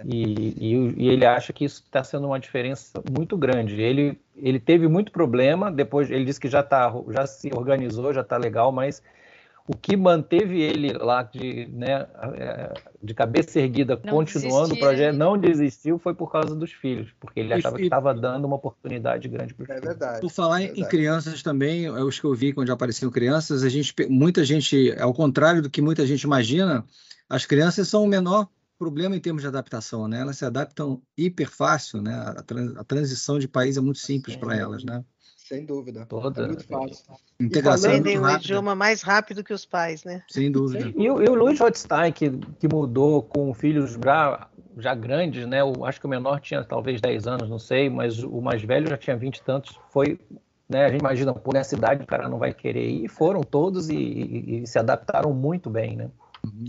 E, 0.06 0.54
e, 0.58 0.94
e 0.96 1.10
ele 1.10 1.26
acha 1.26 1.52
que 1.52 1.66
isso 1.66 1.84
está 1.84 2.02
sendo 2.02 2.28
uma 2.28 2.40
diferença 2.40 3.04
muito 3.12 3.36
grande. 3.36 3.82
Ele, 3.82 4.18
ele 4.38 4.58
teve 4.58 4.88
muito 4.88 5.12
problema, 5.12 5.70
depois 5.70 6.10
ele 6.10 6.24
disse 6.24 6.40
que 6.40 6.48
já 6.48 6.64
tá, 6.64 6.94
já 7.10 7.28
se 7.28 7.52
organizou, 7.54 8.14
já 8.14 8.22
está 8.22 8.38
legal, 8.38 8.72
mas 8.72 9.04
o 9.68 9.76
que 9.76 9.98
manteve 9.98 10.62
ele 10.62 10.94
lá 10.94 11.24
de, 11.24 11.68
né, 11.68 12.08
é, 12.36 12.74
de 13.04 13.14
cabeça 13.14 13.60
erguida, 13.60 14.00
não 14.02 14.14
continuando 14.14 14.74
o 14.74 14.80
projeto, 14.80 15.12
né? 15.12 15.20
não 15.20 15.38
desistiu, 15.38 16.00
foi 16.00 16.14
por 16.14 16.32
causa 16.32 16.56
dos 16.56 16.72
filhos, 16.72 17.10
porque 17.20 17.42
ele 17.42 17.54
achava 17.54 17.76
e, 17.76 17.80
que 17.80 17.84
estava 17.84 18.14
dando 18.14 18.46
uma 18.46 18.56
oportunidade 18.56 19.28
grande 19.28 19.54
para 19.54 19.64
os 19.64 19.70
é 19.70 19.74
filhos. 19.74 19.88
Verdade, 19.90 20.22
por 20.22 20.32
falar 20.32 20.62
é 20.62 20.72
em 20.74 20.86
crianças 20.86 21.44
também, 21.44 21.86
é 21.86 21.92
os 21.92 22.18
que 22.18 22.26
eu 22.26 22.34
vi 22.34 22.54
quando 22.54 22.72
apareciam 22.72 23.12
crianças, 23.12 23.62
a 23.62 23.70
gente, 23.70 23.94
muita 24.08 24.46
gente, 24.46 24.96
ao 24.98 25.14
contrário 25.14 25.62
do 25.62 25.70
que 25.70 25.82
muita 25.82 26.08
gente 26.08 26.24
imagina, 26.24 26.86
as 27.30 27.46
crianças 27.46 27.90
são 27.90 28.06
o 28.06 28.08
menor 28.08 28.48
problema 28.80 29.18
em 29.18 29.20
termos 29.20 29.42
de 29.42 29.48
adaptação, 29.50 30.08
né? 30.08 30.22
Elas 30.22 30.38
se 30.38 30.46
adaptam 30.46 31.02
hiper 31.18 31.50
fácil, 31.50 32.02
né? 32.02 32.14
A, 32.14 32.42
trans, 32.44 32.78
a 32.78 32.84
transição 32.86 33.38
de 33.38 33.48
país 33.48 33.76
é 33.76 33.82
muito 33.82 34.00
simples 34.00 34.38
para 34.38 34.56
elas, 34.56 34.84
né? 34.84 35.04
Sem 35.48 35.66
dúvida. 35.66 36.06
Toda. 36.06 36.44
É 36.44 36.48
muito 36.48 36.68
fácil. 36.68 37.06
Integração 37.39 37.89
Aprendem 37.89 38.20
o 38.20 38.30
idioma 38.30 38.75
mais 38.75 39.01
rápido 39.01 39.44
que 39.44 39.54
os 39.54 39.66
pais, 39.66 40.04
né? 40.04 40.22
Sem 40.27 40.51
dúvida. 40.51 40.92
E, 40.94 41.04
e 41.04 41.10
o 41.10 41.36
Luiz 41.36 41.58
Rothstein, 41.60 42.12
que, 42.12 42.30
que 42.60 42.68
mudou 42.68 43.24
com 43.24 43.54
filhos 43.54 43.98
já, 44.04 44.50
já 44.77 44.94
grandes, 44.94 45.48
né? 45.48 45.62
Eu 45.62 45.86
acho 45.86 46.01
que 46.01 46.06
o 46.06 46.10
menor 46.10 46.42
tinha 46.42 46.66
talvez 46.66 47.00
10 47.00 47.27
anos, 47.27 47.50
não 47.50 47.60
sei, 47.60 47.89
mas 47.89 48.22
o 48.22 48.42
mais 48.42 48.62
velho 48.62 48.89
já 48.89 48.98
tinha 48.98 49.16
20 49.16 49.38
e 49.38 49.44
tantos. 49.44 49.80
Foi, 49.89 50.20
né? 50.68 50.84
A 50.84 50.89
gente 50.89 51.00
imagina, 51.00 51.34
por 51.34 51.54
nessa 51.54 51.75
idade 51.75 52.04
o 52.04 52.08
cara 52.08 52.27
não 52.27 52.38
vai 52.38 52.54
querer 52.54 52.86
ir. 52.86 53.06
E 53.06 53.08
foram 53.08 53.42
todos 53.42 53.88
e, 53.89 53.96
e, 53.96 54.62
e 54.63 54.68
se 54.68 54.77
adaptaram 54.77 55.34
muito 55.34 55.70
bem, 55.70 55.96
né? 55.96 56.12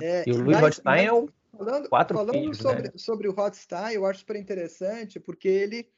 É, 0.00 0.22
e 0.24 0.32
o 0.32 0.40
Luiz 0.40 0.60
Rothstein 0.60 1.04
é 1.04 1.12
o 1.12 1.28
Falando, 1.58 1.88
quatro 1.88 2.16
falando 2.16 2.32
filhos, 2.34 2.58
sobre, 2.58 2.82
né? 2.84 2.90
sobre 2.94 3.28
o 3.28 3.32
Rothstein, 3.32 3.94
eu 3.94 4.06
acho 4.06 4.20
super 4.20 4.36
interessante, 4.36 5.18
porque 5.18 5.48
ele 5.48 5.88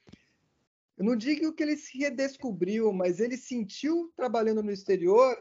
eu 1.00 1.06
não 1.06 1.16
digo 1.16 1.50
que 1.54 1.62
ele 1.62 1.78
se 1.78 1.96
redescobriu, 1.96 2.92
mas 2.92 3.20
ele 3.20 3.38
sentiu 3.38 4.12
trabalhando 4.14 4.62
no 4.62 4.70
exterior 4.70 5.34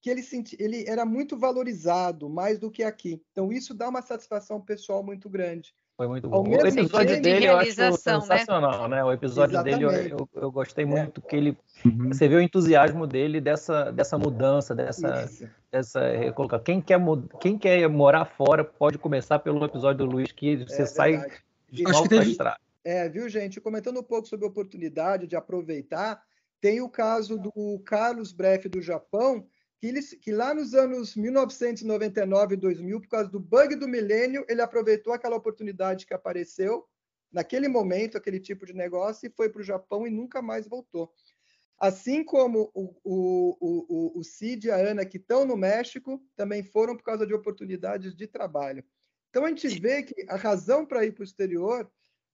que 0.00 0.08
ele, 0.08 0.22
senti, 0.22 0.56
ele 0.58 0.88
era 0.88 1.04
muito 1.04 1.36
valorizado, 1.36 2.30
mais 2.30 2.58
do 2.58 2.70
que 2.70 2.82
aqui. 2.82 3.22
Então 3.30 3.52
isso 3.52 3.74
dá 3.74 3.90
uma 3.90 4.00
satisfação 4.00 4.58
pessoal 4.58 5.04
muito 5.04 5.28
grande. 5.28 5.74
Foi 5.98 6.08
muito 6.08 6.30
bom. 6.30 6.48
O 6.48 6.66
episódio 6.66 7.20
dele 7.20 7.46
eu 7.46 7.58
acho 7.58 7.78
né? 7.78 7.92
sensacional, 7.92 8.88
né? 8.88 8.96
né? 8.96 9.04
O 9.04 9.12
episódio 9.12 9.52
Exatamente. 9.52 9.86
dele 9.86 10.14
eu, 10.14 10.28
eu, 10.34 10.50
gostei 10.50 10.86
muito 10.86 11.20
é. 11.22 11.28
que 11.28 11.36
ele 11.36 11.58
uhum. 11.84 12.08
você 12.08 12.26
vê 12.26 12.36
o 12.36 12.40
entusiasmo 12.40 13.06
dele 13.06 13.38
dessa, 13.38 13.92
dessa 13.92 14.16
mudança, 14.16 14.74
dessa 14.74 15.28
dessa 15.70 16.00
quem 16.64 16.80
quer 16.80 16.98
quem 17.38 17.58
quer 17.58 17.86
morar 17.86 18.24
fora 18.24 18.64
pode 18.64 18.96
começar 18.96 19.38
pelo 19.40 19.62
episódio 19.62 20.06
do 20.06 20.10
Luiz 20.10 20.32
que 20.32 20.56
você 20.64 20.82
é, 20.82 20.86
sai 20.86 21.26
de 21.70 21.86
acho 21.86 22.02
que 22.02 22.08
teve, 22.08 22.36
é, 22.84 23.08
viu, 23.08 23.28
gente? 23.28 23.60
Comentando 23.60 24.00
um 24.00 24.04
pouco 24.04 24.28
sobre 24.28 24.46
a 24.46 24.48
oportunidade 24.48 25.26
de 25.26 25.36
aproveitar, 25.36 26.22
tem 26.60 26.80
o 26.80 26.88
caso 26.88 27.38
do 27.38 27.80
Carlos 27.84 28.32
Breff 28.32 28.68
do 28.68 28.80
Japão, 28.80 29.46
que, 29.78 29.88
ele, 29.88 30.00
que 30.00 30.30
lá 30.30 30.54
nos 30.54 30.74
anos 30.74 31.16
1999 31.16 32.54
e 32.54 32.56
2000, 32.56 33.00
por 33.00 33.08
causa 33.08 33.28
do 33.28 33.40
bug 33.40 33.74
do 33.74 33.88
milênio, 33.88 34.44
ele 34.48 34.62
aproveitou 34.62 35.12
aquela 35.12 35.36
oportunidade 35.36 36.06
que 36.06 36.14
apareceu 36.14 36.84
naquele 37.32 37.66
momento, 37.66 38.16
aquele 38.16 38.38
tipo 38.38 38.66
de 38.66 38.74
negócio 38.74 39.26
e 39.26 39.32
foi 39.34 39.48
para 39.48 39.60
o 39.60 39.64
Japão 39.64 40.06
e 40.06 40.10
nunca 40.10 40.42
mais 40.42 40.68
voltou. 40.68 41.12
Assim 41.78 42.22
como 42.22 42.70
o, 42.74 42.94
o, 43.02 43.56
o, 43.60 44.20
o 44.20 44.22
Cid 44.22 44.68
e 44.68 44.70
a 44.70 44.76
Ana, 44.76 45.04
que 45.04 45.16
estão 45.16 45.44
no 45.44 45.56
México, 45.56 46.22
também 46.36 46.62
foram 46.62 46.96
por 46.96 47.02
causa 47.02 47.26
de 47.26 47.34
oportunidades 47.34 48.14
de 48.14 48.28
trabalho. 48.28 48.84
Então, 49.30 49.44
a 49.44 49.48
gente 49.48 49.66
vê 49.80 50.02
que 50.02 50.14
a 50.28 50.36
razão 50.36 50.86
para 50.86 51.04
ir 51.04 51.12
para 51.12 51.22
o 51.22 51.24
exterior 51.24 51.90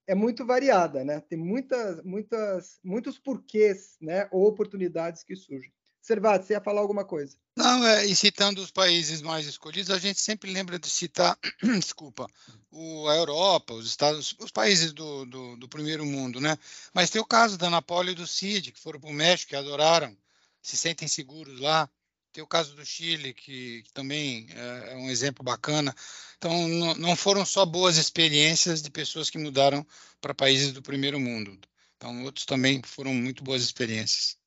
é 0.09 0.15
muito 0.15 0.43
variada, 0.43 1.05
né? 1.05 1.19
Tem 1.19 1.37
muitas, 1.37 2.03
muitas, 2.03 2.79
muitos 2.83 3.19
porquês, 3.19 3.95
né? 4.01 4.27
Ou 4.31 4.47
oportunidades 4.47 5.21
que 5.21 5.35
surgem. 5.35 5.71
Servato, 6.01 6.47
você 6.47 6.53
ia 6.53 6.61
falar 6.61 6.81
alguma 6.81 7.05
coisa? 7.05 7.37
Não, 7.55 7.85
é, 7.85 8.07
e 8.07 8.15
citando 8.15 8.59
os 8.59 8.71
países 8.71 9.21
mais 9.21 9.45
escolhidos, 9.45 9.91
a 9.91 9.99
gente 9.99 10.19
sempre 10.19 10.51
lembra 10.51 10.79
de 10.79 10.89
citar, 10.89 11.37
desculpa, 11.77 12.25
o, 12.71 13.07
a 13.07 13.17
Europa, 13.17 13.75
os 13.75 13.85
Estados, 13.85 14.35
os 14.39 14.49
países 14.49 14.93
do, 14.93 15.25
do, 15.25 15.57
do, 15.57 15.69
primeiro 15.69 16.03
mundo, 16.03 16.41
né? 16.41 16.57
Mas 16.91 17.11
tem 17.11 17.21
o 17.21 17.25
caso 17.25 17.55
da 17.55 17.67
Ana 17.67 17.81
Paula 17.81 18.09
e 18.09 18.15
do 18.15 18.25
Cid, 18.25 18.71
que 18.71 18.79
foram 18.79 18.99
para 18.99 19.11
o 19.11 19.13
México, 19.13 19.49
que 19.49 19.55
adoraram, 19.55 20.17
se 20.59 20.75
sentem 20.75 21.07
seguros 21.07 21.59
lá. 21.59 21.87
Tem 22.31 22.43
o 22.43 22.47
caso 22.47 22.75
do 22.75 22.85
Chile, 22.85 23.33
que, 23.33 23.81
que 23.83 23.93
também 23.93 24.47
é, 24.51 24.93
é, 24.93 24.95
um 24.95 25.09
exemplo 25.09 25.43
bacana. 25.43 25.93
Então, 26.37 26.67
não, 26.67 26.95
não 26.95 27.15
foram 27.15 27.43
só 27.43 27.65
boas 27.65 27.97
experiências 27.97 28.81
de 28.81 28.91
pessoas 28.91 29.29
que 29.29 29.37
mudaram 29.37 29.85
para 30.21 30.33
países 30.33 30.71
do 30.71 30.81
primeiro 30.81 31.19
mundo. 31.19 31.57
Então, 31.97 32.23
outros 32.23 32.45
também 32.45 32.81
foram 32.83 33.13
muito 33.13 33.43
boas 33.43 33.61
experiências. 33.63 34.37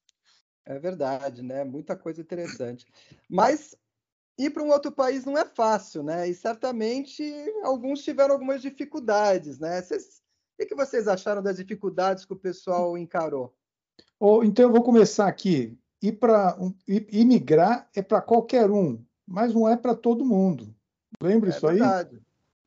É 0.64 0.78
verdade, 0.78 1.42
né? 1.42 1.64
Muita 1.64 1.96
coisa 1.96 2.20
interessante. 2.20 2.86
Mas 3.28 3.74
ir 4.38 4.50
para 4.50 4.62
um 4.62 4.70
outro 4.70 4.92
país 4.92 5.24
não 5.24 5.36
é 5.36 5.44
fácil, 5.44 6.02
né? 6.02 6.28
E 6.28 6.34
certamente 6.34 7.22
alguns 7.64 8.02
tiveram 8.02 8.34
algumas 8.34 8.62
dificuldades, 8.62 9.58
né? 9.58 9.82
Vocês, 9.82 10.22
o 10.60 10.66
que 10.66 10.74
vocês 10.74 11.08
acharam 11.08 11.42
das 11.42 11.56
dificuldades 11.56 12.24
que 12.24 12.32
o 12.32 12.38
pessoal 12.38 12.96
encarou? 12.96 13.54
Oh, 14.18 14.44
então 14.44 14.66
eu 14.66 14.72
vou 14.72 14.82
começar 14.82 15.26
aqui. 15.26 15.76
Ir 16.02 16.12
para 16.12 16.56
um, 16.60 16.74
imigrar 16.88 17.88
é 17.94 18.02
para 18.02 18.20
qualquer 18.20 18.70
um, 18.70 19.02
mas 19.26 19.54
não 19.54 19.68
é 19.68 19.76
para 19.76 19.94
todo 19.94 20.24
mundo. 20.24 20.74
Lembra 21.22 21.50
é 21.50 21.52
isso 21.52 21.66
verdade. 21.66 22.20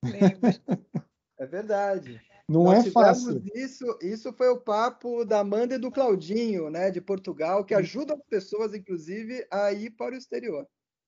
aí? 0.04 0.12
Lembra. 0.12 0.50
é 1.38 1.46
verdade. 1.46 2.22
Não 2.48 2.64
Nós 2.64 2.86
é 2.86 2.92
fácil. 2.92 3.42
Isso, 3.54 3.86
isso 4.02 4.32
foi 4.32 4.50
o 4.50 4.60
papo 4.60 5.26
da 5.26 5.40
Amanda 5.40 5.76
e 5.76 5.80
do 5.80 5.92
Claudinho, 5.92 6.70
né, 6.70 6.92
de 6.92 7.02
Portugal, 7.02 7.66
que 7.66 7.74
ajudam 7.74 8.16
as 8.16 8.24
pessoas, 8.30 8.74
inclusive, 8.74 9.46
a 9.52 9.74
ir 9.74 9.90
para 9.92 10.14
o 10.14 10.18
exterior. 10.18 10.68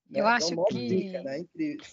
Né? 0.10 0.22
Eu 0.22 0.28
acho 0.28 0.56
que 0.66 0.88
dica, 0.88 1.22
né? 1.22 1.44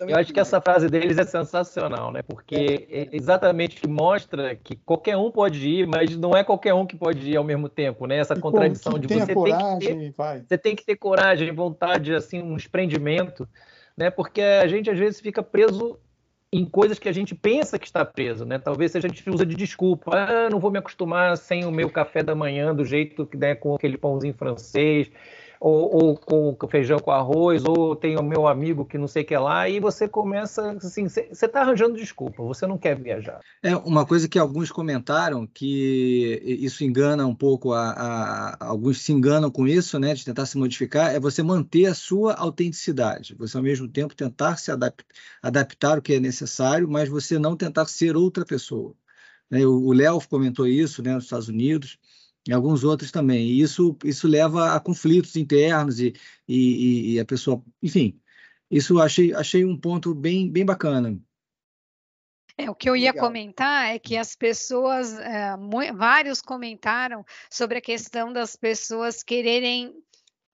Eu 0.07 0.17
acho 0.17 0.33
que 0.33 0.39
essa 0.39 0.61
frase 0.61 0.89
deles 0.89 1.19
é 1.19 1.25
sensacional, 1.25 2.13
né? 2.13 2.23
Porque 2.23 2.87
é. 2.89 3.09
exatamente 3.13 3.87
mostra 3.89 4.55
que 4.55 4.77
qualquer 4.77 5.17
um 5.17 5.31
pode 5.31 5.69
ir, 5.69 5.87
mas 5.87 6.17
não 6.17 6.37
é 6.37 6.45
qualquer 6.45 6.75
um 6.75 6.87
que 6.87 6.97
pode 6.97 7.29
ir 7.29 7.37
ao 7.37 7.45
mesmo 7.45 7.69
tempo, 7.69 8.07
né? 8.07 8.19
Essa 8.19 8.35
e 8.35 8.41
contradição 8.41 8.99
de 8.99 9.09
você 9.09 9.35
coragem, 9.35 9.79
tem 9.79 9.79
que 9.81 10.05
ter, 10.05 10.11
vai. 10.13 10.41
você 10.41 10.59
tem 10.59 10.77
que 10.77 10.85
ter 10.85 10.97
coragem, 10.97 11.53
vontade, 11.53 12.15
assim, 12.15 12.41
um 12.41 12.55
desprendimento, 12.55 13.49
né? 13.97 14.11
Porque 14.11 14.41
a 14.41 14.67
gente 14.69 14.89
às 14.89 14.99
vezes 14.99 15.21
fica 15.21 15.43
preso 15.43 15.99
em 16.53 16.65
coisas 16.65 17.01
que 17.01 17.09
a 17.09 17.13
gente 17.13 17.35
pensa 17.35 17.81
que 17.81 17.87
está 17.87 18.05
preso, 18.05 18.45
né? 18.45 18.61
Talvez 18.61 18.95
a 18.95 19.01
gente 19.01 19.29
usa 19.29 19.45
de 19.45 19.57
desculpa, 19.57 20.13
ah, 20.15 20.49
não 20.49 20.61
vou 20.61 20.71
me 20.71 20.79
acostumar 20.79 21.37
sem 21.37 21.65
o 21.65 21.71
meu 21.73 21.91
café 21.91 22.23
da 22.23 22.33
manhã 22.33 22.73
do 22.73 22.85
jeito 22.85 23.27
que 23.27 23.37
né, 23.37 23.57
com 23.57 23.75
aquele 23.75 23.99
pãozinho 23.99 24.35
francês, 24.35 25.11
ou, 25.67 26.19
ou 26.31 26.55
com 26.57 26.69
feijão 26.69 26.99
com 26.99 27.11
arroz, 27.11 27.65
ou 27.65 27.97
tem 27.97 28.19
o 28.19 28.23
meu 28.23 28.47
amigo 28.47 28.85
que 28.85 28.99
não 28.99 29.09
sei 29.09 29.23
o 29.23 29.27
que 29.27 29.35
lá, 29.35 29.67
e 29.67 29.81
você 29.81 30.07
começa 30.07 30.73
assim, 30.73 31.09
você 31.09 31.27
está 31.31 31.63
arranjando 31.63 31.97
desculpa, 31.97 32.43
você 32.43 32.67
não 32.67 32.77
quer 32.77 33.01
viajar. 33.01 33.41
É 33.63 33.75
uma 33.75 34.05
coisa 34.05 34.29
que 34.29 34.39
alguns 34.39 34.71
comentaram 34.71 35.47
que 35.47 36.39
isso 36.45 36.85
engana 36.85 37.27
um 37.27 37.35
pouco 37.35 37.73
a, 37.73 37.93
a, 37.93 38.67
alguns 38.67 39.01
se 39.01 39.11
enganam 39.11 39.51
com 39.51 39.67
isso, 39.67 39.99
né, 39.99 40.13
de 40.13 40.23
tentar 40.23 40.45
se 40.45 40.59
modificar, 40.59 41.15
é 41.15 41.19
você 41.19 41.43
manter 41.43 41.87
a 41.87 41.95
sua 41.95 42.35
autenticidade, 42.35 43.35
você 43.35 43.57
ao 43.57 43.63
mesmo 43.63 43.89
tempo 43.89 44.15
tentar 44.15 44.59
se 44.59 44.71
adap 44.71 45.03
adaptar 45.43 45.97
o 45.97 46.03
que 46.03 46.13
é 46.13 46.21
necessário, 46.21 46.87
mas 46.87 47.09
você 47.09 47.39
não 47.39 47.57
tentar 47.57 47.87
ser 47.87 48.19
outra 48.19 48.45
pessoa. 48.45 48.95
Né? 49.51 49.65
O 49.65 49.95
Léo 49.95 50.21
comentou 50.29 50.67
isso, 50.67 51.03
né, 51.03 51.15
nos 51.15 51.25
Estados 51.25 51.49
Unidos 51.49 51.99
e 52.47 52.53
alguns 52.53 52.85
outros 52.85 53.11
também. 53.11 53.47
E 53.47 53.61
isso, 53.61 53.97
isso 54.05 54.29
leva 54.29 54.75
a 54.75 54.81
conflitos 54.81 55.37
internos 55.37 56.01
e, 56.01 56.15
e, 56.49 57.15
e 57.15 57.21
a 57.21 57.25
pessoa, 57.25 57.63
enfim, 57.83 58.21
isso 58.71 59.01
achei, 59.01 59.33
achei 59.33 59.65
um 59.65 59.79
ponto 59.79 60.15
bem, 60.15 60.51
bem 60.51 60.65
bacana. 60.65 61.19
É, 62.57 62.71
o 62.71 62.75
que 62.75 62.89
eu 62.89 62.95
ia 62.95 63.11
Legal. 63.11 63.27
comentar 63.27 63.95
é 63.95 63.99
que 63.99 64.17
as 64.17 64.37
pessoas, 64.37 65.13
é, 65.19 65.57
vários 65.93 66.41
comentaram 66.41 67.25
sobre 67.51 67.79
a 67.79 67.81
questão 67.81 68.33
das 68.33 68.55
pessoas 68.55 69.25
quererem 69.25 69.93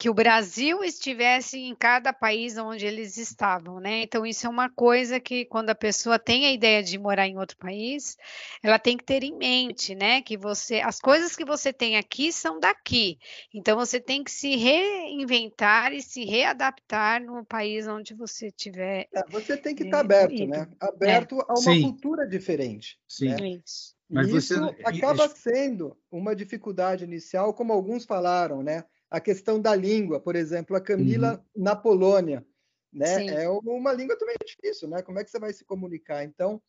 que 0.00 0.08
o 0.08 0.14
Brasil 0.14 0.82
estivesse 0.82 1.58
em 1.58 1.74
cada 1.74 2.10
país 2.10 2.56
onde 2.56 2.86
eles 2.86 3.18
estavam, 3.18 3.78
né? 3.78 4.00
Então 4.00 4.24
isso 4.24 4.46
é 4.46 4.48
uma 4.48 4.70
coisa 4.70 5.20
que 5.20 5.44
quando 5.44 5.68
a 5.68 5.74
pessoa 5.74 6.18
tem 6.18 6.46
a 6.46 6.52
ideia 6.52 6.82
de 6.82 6.98
morar 6.98 7.28
em 7.28 7.36
outro 7.36 7.58
país, 7.58 8.16
ela 8.62 8.78
tem 8.78 8.96
que 8.96 9.04
ter 9.04 9.22
em 9.22 9.36
mente, 9.36 9.94
né? 9.94 10.22
Que 10.22 10.38
você, 10.38 10.80
as 10.80 10.98
coisas 10.98 11.36
que 11.36 11.44
você 11.44 11.70
tem 11.70 11.98
aqui 11.98 12.32
são 12.32 12.58
daqui. 12.58 13.18
Então 13.52 13.76
você 13.76 14.00
tem 14.00 14.24
que 14.24 14.30
se 14.30 14.56
reinventar 14.56 15.92
e 15.92 16.00
se 16.00 16.24
readaptar 16.24 17.22
no 17.22 17.44
país 17.44 17.86
onde 17.86 18.14
você 18.14 18.46
estiver. 18.46 19.06
É, 19.14 19.22
você 19.28 19.54
tem 19.54 19.74
que 19.74 19.82
estar 19.82 19.98
tá 19.98 20.00
aberto, 20.00 20.32
ido. 20.32 20.46
né? 20.46 20.66
Aberto 20.80 21.38
é. 21.40 21.44
a 21.46 21.52
uma 21.52 21.74
Sim. 21.74 21.82
cultura 21.82 22.26
diferente. 22.26 22.98
Sim. 23.06 23.34
Né? 23.34 23.60
Isso. 23.62 23.94
Mas 24.08 24.28
isso 24.30 24.58
você... 24.58 24.82
acaba 24.82 25.28
sendo 25.28 25.94
uma 26.10 26.34
dificuldade 26.34 27.04
inicial, 27.04 27.52
como 27.52 27.74
alguns 27.74 28.06
falaram, 28.06 28.62
né? 28.62 28.82
A 29.10 29.20
questão 29.20 29.60
da 29.60 29.74
língua, 29.74 30.20
por 30.20 30.36
exemplo, 30.36 30.76
a 30.76 30.80
Camila 30.80 31.32
uhum. 31.32 31.62
na 31.64 31.74
Polônia, 31.74 32.46
né? 32.92 33.18
Sim. 33.18 33.30
É 33.30 33.48
uma 33.48 33.92
língua 33.92 34.16
também 34.16 34.36
difícil, 34.44 34.88
né? 34.88 35.02
Como 35.02 35.18
é 35.18 35.24
que 35.24 35.30
você 35.30 35.38
vai 35.38 35.52
se 35.52 35.64
comunicar? 35.64 36.24
Então, 36.24 36.62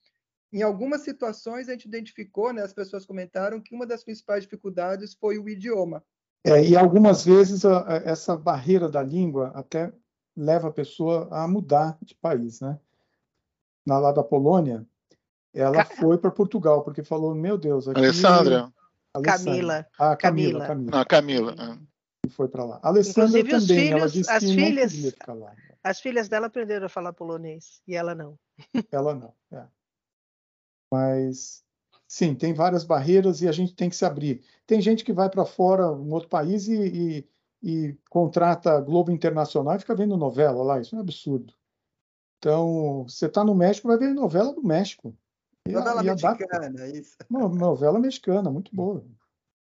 em 0.51 0.63
algumas 0.63 1.01
situações 1.01 1.69
a 1.69 1.73
gente 1.73 1.87
identificou, 1.87 2.51
né? 2.51 2.63
As 2.63 2.73
pessoas 2.73 3.05
comentaram 3.05 3.61
que 3.61 3.75
uma 3.75 3.85
das 3.85 4.03
principais 4.03 4.43
dificuldades 4.43 5.13
foi 5.13 5.37
o 5.37 5.47
idioma. 5.47 6.03
É, 6.43 6.63
e 6.63 6.75
algumas 6.75 7.23
vezes 7.23 7.63
a, 7.63 7.87
a, 7.87 7.95
essa 7.97 8.35
barreira 8.35 8.89
da 8.89 9.03
língua 9.03 9.51
até 9.53 9.93
leva 10.35 10.69
a 10.69 10.73
pessoa 10.73 11.27
a 11.31 11.47
mudar 11.47 11.97
de 12.01 12.15
país, 12.15 12.59
né? 12.59 12.79
Na 13.85 13.99
lá 13.99 14.11
da 14.11 14.23
Polônia, 14.23 14.85
ela 15.53 15.85
Ca... 15.85 15.95
foi 15.95 16.17
para 16.17 16.31
Portugal 16.31 16.83
porque 16.83 17.03
falou, 17.03 17.35
meu 17.35 17.57
Deus, 17.57 17.87
aqui... 17.87 17.99
Alessandra. 17.99 18.71
Alessandra. 19.13 19.51
Camila. 19.53 19.87
Ah, 19.99 20.15
Camila. 20.15 20.65
Camila. 20.65 20.67
Camila. 20.67 20.97
Não, 20.97 21.05
Camila. 21.05 21.79
Foi 22.31 22.47
para 22.47 22.65
lá. 22.65 22.79
A 22.81 22.87
Alessandra 22.89 23.39
Inclusive, 23.39 23.49
também, 23.49 23.85
filhos, 23.85 24.01
ela 24.01 24.09
disse 24.09 24.31
as 24.31 24.43
que 24.43 24.53
filhas, 24.53 24.93
não 24.93 25.11
ficar 25.11 25.33
lá. 25.33 25.55
As 25.83 25.99
filhas 25.99 26.29
dela 26.29 26.47
aprenderam 26.47 26.85
a 26.85 26.89
falar 26.89 27.13
polonês 27.13 27.81
e 27.87 27.95
ela 27.95 28.15
não. 28.15 28.37
Ela 28.91 29.15
não, 29.15 29.33
é. 29.51 29.65
Mas 30.91 31.63
sim, 32.07 32.35
tem 32.35 32.53
várias 32.53 32.83
barreiras 32.83 33.41
e 33.41 33.47
a 33.47 33.51
gente 33.51 33.73
tem 33.73 33.89
que 33.89 33.95
se 33.95 34.05
abrir. 34.05 34.43
Tem 34.67 34.81
gente 34.81 35.03
que 35.03 35.13
vai 35.13 35.29
para 35.29 35.45
fora, 35.45 35.91
um 35.91 36.11
outro 36.11 36.29
país 36.29 36.67
e, 36.67 36.75
e, 36.75 37.27
e, 37.63 37.97
contrata 38.09 38.79
Globo 38.81 39.11
Internacional 39.11 39.75
e 39.75 39.79
fica 39.79 39.95
vendo 39.95 40.17
novela 40.17 40.63
lá. 40.63 40.79
Isso 40.79 40.95
é 40.95 40.97
um 40.97 41.01
absurdo. 41.01 41.53
Então, 42.37 43.05
você 43.07 43.27
está 43.27 43.43
no 43.43 43.55
México, 43.55 43.87
vai 43.87 43.97
ver 43.97 44.13
novela 44.13 44.53
do 44.53 44.63
México. 44.63 45.15
Novela 45.67 46.03
mexicana, 46.03 46.87
isso. 46.87 47.15
Novela 47.29 47.99
mexicana, 47.99 48.49
muito 48.49 48.75
boa. 48.75 49.05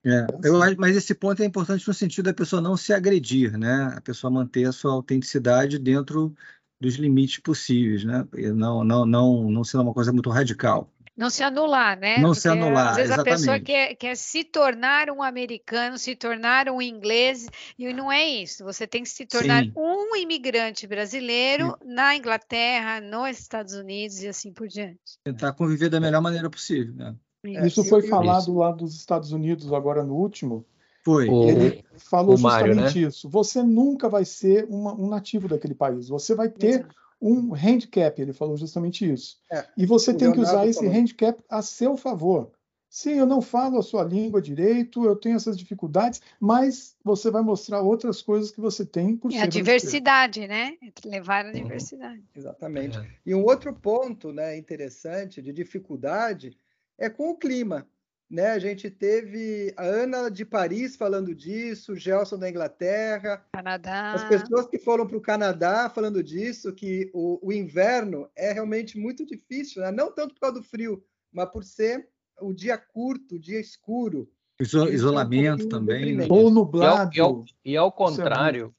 É, 0.06 0.24
eu, 0.44 0.54
mas 0.78 0.96
esse 0.96 1.12
ponto 1.16 1.42
é 1.42 1.44
importante 1.44 1.86
no 1.86 1.92
sentido 1.92 2.26
da 2.26 2.34
pessoa 2.34 2.62
não 2.62 2.76
se 2.76 2.92
agredir, 2.92 3.58
né? 3.58 3.92
A 3.96 4.00
pessoa 4.00 4.30
manter 4.30 4.64
a 4.64 4.72
sua 4.72 4.92
autenticidade 4.92 5.80
dentro 5.80 6.32
dos 6.80 6.94
limites 6.94 7.40
possíveis, 7.40 8.04
né? 8.04 8.24
E 8.36 8.52
não, 8.52 8.84
não, 8.84 9.04
não, 9.04 9.50
não 9.50 9.64
ser 9.64 9.78
uma 9.78 9.92
coisa 9.92 10.12
muito 10.12 10.30
radical. 10.30 10.92
Não 11.16 11.28
se 11.28 11.42
anular, 11.42 11.98
né? 11.98 12.18
Não 12.18 12.28
Porque 12.28 12.40
se 12.40 12.48
anular, 12.48 12.90
Às 12.90 12.96
vezes 12.96 13.12
exatamente. 13.12 13.34
a 13.34 13.38
pessoa 13.38 13.60
quer, 13.60 13.94
quer 13.96 14.16
se 14.16 14.44
tornar 14.44 15.10
um 15.10 15.22
americano, 15.22 15.98
se 15.98 16.14
tornar 16.14 16.68
um 16.68 16.80
inglês, 16.80 17.48
e 17.76 17.92
não 17.92 18.12
é 18.12 18.24
isso. 18.24 18.62
Você 18.62 18.86
tem 18.86 19.02
que 19.02 19.08
se 19.08 19.26
tornar 19.26 19.64
Sim. 19.64 19.72
um 19.74 20.14
imigrante 20.14 20.86
brasileiro 20.86 21.76
Sim. 21.82 21.94
na 21.94 22.14
Inglaterra, 22.14 23.00
nos 23.00 23.40
Estados 23.40 23.72
Unidos 23.72 24.22
e 24.22 24.28
assim 24.28 24.52
por 24.52 24.68
diante. 24.68 25.18
Tentar 25.24 25.54
conviver 25.54 25.88
da 25.88 25.98
melhor 25.98 26.20
maneira 26.20 26.50
possível, 26.50 26.94
né? 26.94 27.16
É, 27.54 27.66
Isso 27.66 27.84
foi 27.84 28.02
falado 28.02 28.42
isso. 28.42 28.54
lá 28.54 28.72
dos 28.72 28.94
Estados 28.94 29.32
Unidos 29.32 29.72
agora 29.72 30.02
no 30.04 30.14
último. 30.14 30.64
Foi. 31.04 31.28
Ele 31.28 31.84
falou 31.96 32.36
Mário, 32.36 32.74
justamente 32.74 33.00
né? 33.00 33.08
isso. 33.08 33.28
Você 33.28 33.62
nunca 33.62 34.08
vai 34.08 34.24
ser 34.24 34.66
uma, 34.68 34.92
um 34.92 35.08
nativo 35.08 35.46
daquele 35.46 35.74
país. 35.74 36.08
Você 36.08 36.34
vai 36.34 36.48
ter 36.48 36.80
Exato. 36.80 36.94
um 37.22 37.54
handicap. 37.54 38.20
Ele 38.20 38.32
falou 38.32 38.56
justamente 38.56 39.08
isso. 39.08 39.36
É. 39.52 39.64
E 39.76 39.86
você 39.86 40.12
tem 40.12 40.28
Leonardo 40.28 40.42
que 40.42 40.50
usar 40.50 40.66
esse 40.66 40.80
falou. 40.80 40.94
handicap 40.94 41.40
a 41.48 41.62
seu 41.62 41.96
favor. 41.96 42.50
Sim, 42.88 43.18
eu 43.18 43.26
não 43.26 43.42
falo 43.42 43.78
a 43.78 43.82
sua 43.82 44.02
língua 44.02 44.40
direito, 44.40 45.04
eu 45.04 45.14
tenho 45.14 45.36
essas 45.36 45.56
dificuldades, 45.58 46.22
mas 46.40 46.96
você 47.04 47.30
vai 47.30 47.42
mostrar 47.42 47.82
outras 47.82 48.22
coisas 48.22 48.50
que 48.50 48.60
você 48.60 48.86
tem 48.86 49.16
por 49.16 49.32
é 49.32 49.42
a 49.42 49.46
diversidade, 49.46 50.48
né? 50.48 50.72
Levar 51.04 51.44
a 51.46 51.52
diversidade. 51.52 52.24
Exatamente. 52.34 52.98
É. 52.98 53.06
E 53.26 53.34
um 53.34 53.44
outro 53.44 53.72
ponto, 53.74 54.32
né, 54.32 54.56
interessante 54.56 55.42
de 55.42 55.52
dificuldade 55.52 56.56
é 56.98 57.08
com 57.08 57.30
o 57.30 57.36
clima. 57.36 57.86
Né? 58.28 58.50
A 58.50 58.58
gente 58.58 58.90
teve 58.90 59.72
a 59.76 59.84
Ana 59.84 60.28
de 60.28 60.44
Paris 60.44 60.96
falando 60.96 61.32
disso, 61.32 61.92
o 61.92 61.96
Gelson 61.96 62.36
da 62.38 62.50
Inglaterra, 62.50 63.44
Canadá. 63.52 64.12
As 64.12 64.24
pessoas 64.24 64.66
que 64.66 64.78
foram 64.78 65.06
para 65.06 65.16
o 65.16 65.20
Canadá 65.20 65.88
falando 65.88 66.22
disso, 66.22 66.72
que 66.72 67.08
o, 67.14 67.38
o, 67.40 67.52
inverno 67.52 68.28
é 68.34 68.52
realmente 68.52 68.98
muito 68.98 69.24
difícil, 69.24 69.80
né? 69.82 69.92
não 69.92 70.10
tanto 70.12 70.34
por 70.34 70.40
causa 70.40 70.56
do 70.56 70.62
frio, 70.64 71.04
mas 71.32 71.48
por 71.50 71.62
ser 71.62 72.08
o 72.40 72.52
dia 72.52 72.76
curto, 72.76 73.36
o 73.36 73.38
dia 73.38 73.60
escuro. 73.60 74.28
isolamento 74.60 75.62
é 75.62 75.66
um 75.66 75.68
também. 75.68 76.16
Né? 76.16 76.26
Ou 76.28 76.50
nublado. 76.50 77.16
E 77.16 77.20
ao, 77.20 77.44
e 77.64 77.76
ao 77.76 77.92
contrário, 77.92 78.74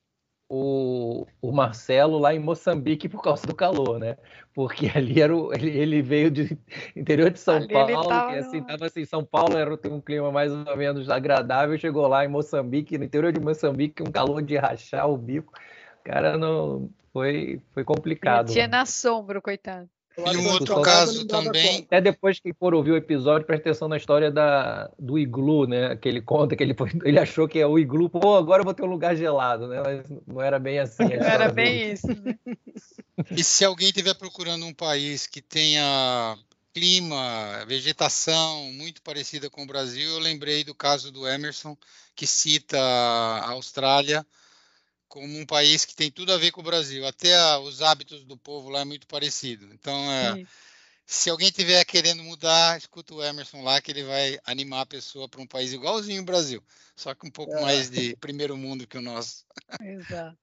o, 0.49 1.25
o, 1.41 1.51
Marcelo 1.51 2.17
lá 2.17 2.33
em 2.33 2.39
Moçambique 2.39 3.09
por 3.09 3.21
causa 3.21 3.45
do 3.45 3.53
calor, 3.53 3.99
né? 3.99 4.17
Porque 4.53 4.89
ali 4.95 5.21
era 5.21 5.35
o, 5.35 5.53
ele, 5.53 5.69
ele 5.69 6.01
veio 6.01 6.31
de 6.31 6.57
interior 6.95 7.29
de 7.29 7.39
São 7.39 7.55
ali 7.57 7.67
Paulo, 7.67 8.07
tava... 8.07 8.35
e 8.35 8.39
assim, 8.39 8.63
tava 8.63 8.85
assim, 8.85 9.05
São 9.05 9.23
Paulo 9.23 9.57
era 9.57 9.77
tem 9.77 9.91
um 9.91 10.01
clima 10.01 10.31
mais 10.31 10.51
ou 10.51 10.77
menos 10.77 11.09
agradável, 11.09 11.77
chegou 11.77 12.07
lá 12.07 12.23
em 12.23 12.29
Moçambique, 12.29 12.97
no 12.97 13.03
interior 13.03 13.31
de 13.33 13.39
Moçambique, 13.39 14.01
um 14.01 14.11
calor 14.11 14.41
de 14.41 14.55
rachar 14.55 15.09
o 15.09 15.17
bico. 15.17 15.53
Cara, 16.03 16.37
não 16.37 16.89
foi 17.11 17.61
foi 17.73 17.83
complicado. 17.83 18.51
Tinha 18.51 18.67
na 18.67 18.85
sombra, 18.85 19.41
coitado. 19.41 19.89
E 20.17 20.37
um 20.37 20.49
outro 20.49 20.81
caso 20.81 21.25
também. 21.27 21.81
Até 21.81 22.01
depois 22.01 22.39
que 22.39 22.51
for 22.53 22.73
ouvir 22.73 22.91
o 22.91 22.97
episódio, 22.97 23.45
presta 23.45 23.69
atenção 23.69 23.87
na 23.87 23.97
história 23.97 24.31
da, 24.31 24.89
do 24.97 25.19
iglu, 25.19 25.67
né? 25.67 25.95
Que 25.95 26.09
ele 26.09 26.21
conta 26.21 26.55
que 26.55 26.63
ele, 26.63 26.75
ele 27.05 27.19
achou 27.19 27.47
que 27.47 27.59
é 27.59 27.67
o 27.67 27.77
iglu, 27.77 28.09
pô, 28.09 28.35
agora 28.35 28.61
eu 28.61 28.65
vou 28.65 28.73
ter 28.73 28.83
um 28.83 28.87
lugar 28.87 29.15
gelado, 29.15 29.67
né? 29.67 29.81
Mas 29.85 30.05
não 30.25 30.41
era 30.41 30.57
bem 30.57 30.79
assim. 30.79 31.03
Não 31.03 31.27
era 31.27 31.49
bem 31.49 31.91
isso. 31.91 32.07
Né? 32.07 32.37
E 33.31 33.43
se 33.43 33.65
alguém 33.65 33.87
estiver 33.87 34.13
procurando 34.13 34.63
um 34.63 34.73
país 34.73 35.25
que 35.25 35.41
tenha 35.41 36.37
clima, 36.71 37.65
vegetação 37.67 38.71
muito 38.73 39.01
parecida 39.01 39.49
com 39.49 39.63
o 39.63 39.65
Brasil, 39.65 40.07
eu 40.07 40.19
lembrei 40.19 40.63
do 40.63 40.75
caso 40.75 41.11
do 41.11 41.27
Emerson, 41.27 41.75
que 42.15 42.27
cita 42.27 42.77
a 42.77 43.49
Austrália 43.49 44.23
como 45.07 45.37
um 45.37 45.45
país 45.45 45.85
que 45.85 45.95
tem 45.95 46.11
tudo 46.11 46.31
a 46.33 46.37
ver 46.37 46.51
com 46.51 46.61
o 46.61 46.63
Brasil. 46.63 47.05
Até 47.05 47.35
a, 47.35 47.59
os 47.59 47.81
hábitos 47.81 48.23
do 48.23 48.37
povo 48.37 48.69
lá 48.69 48.81
é 48.81 48.85
muito 48.85 49.07
parecido. 49.07 49.67
Então, 49.73 49.95
é, 50.11 50.45
se 51.05 51.29
alguém 51.29 51.49
tiver 51.49 51.83
querendo 51.85 52.23
mudar, 52.23 52.77
escuta 52.77 53.13
o 53.13 53.23
Emerson 53.23 53.63
lá, 53.63 53.81
que 53.81 53.91
ele 53.91 54.03
vai 54.03 54.37
animar 54.43 54.81
a 54.81 54.85
pessoa 54.85 55.27
para 55.29 55.41
um 55.41 55.47
país 55.47 55.71
igualzinho 55.71 56.21
o 56.21 56.25
Brasil, 56.25 56.61
só 56.95 57.15
que 57.15 57.25
um 57.25 57.31
pouco 57.31 57.53
é. 57.53 57.61
mais 57.61 57.89
de 57.89 58.15
primeiro 58.17 58.57
mundo 58.57 58.85
que 58.85 58.97
o 58.97 59.01
nosso. 59.01 59.45
Exato. 59.81 60.37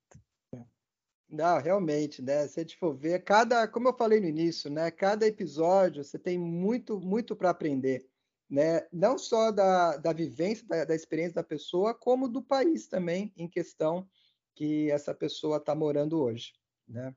Não, 1.28 1.60
realmente, 1.60 2.22
né? 2.22 2.46
Se 2.46 2.60
a 2.60 2.62
gente 2.62 2.78
for 2.78 2.94
ver, 2.94 3.22
cada, 3.24 3.66
como 3.66 3.88
eu 3.88 3.96
falei 3.96 4.20
no 4.20 4.26
início, 4.26 4.70
né? 4.70 4.90
Cada 4.90 5.26
episódio 5.26 6.04
você 6.04 6.18
tem 6.18 6.38
muito, 6.38 7.00
muito 7.00 7.34
para 7.34 7.50
aprender, 7.50 8.06
né? 8.48 8.86
Não 8.92 9.18
só 9.18 9.50
da, 9.50 9.96
da 9.96 10.12
vivência, 10.12 10.66
da, 10.66 10.84
da 10.84 10.94
experiência 10.94 11.34
da 11.34 11.42
pessoa, 11.42 11.92
como 11.92 12.28
do 12.28 12.40
país 12.40 12.86
também 12.86 13.32
em 13.36 13.48
questão 13.48 14.08
que 14.54 14.90
essa 14.90 15.14
pessoa 15.14 15.56
está 15.56 15.74
morando 15.74 16.20
hoje, 16.20 16.52
né? 16.88 17.14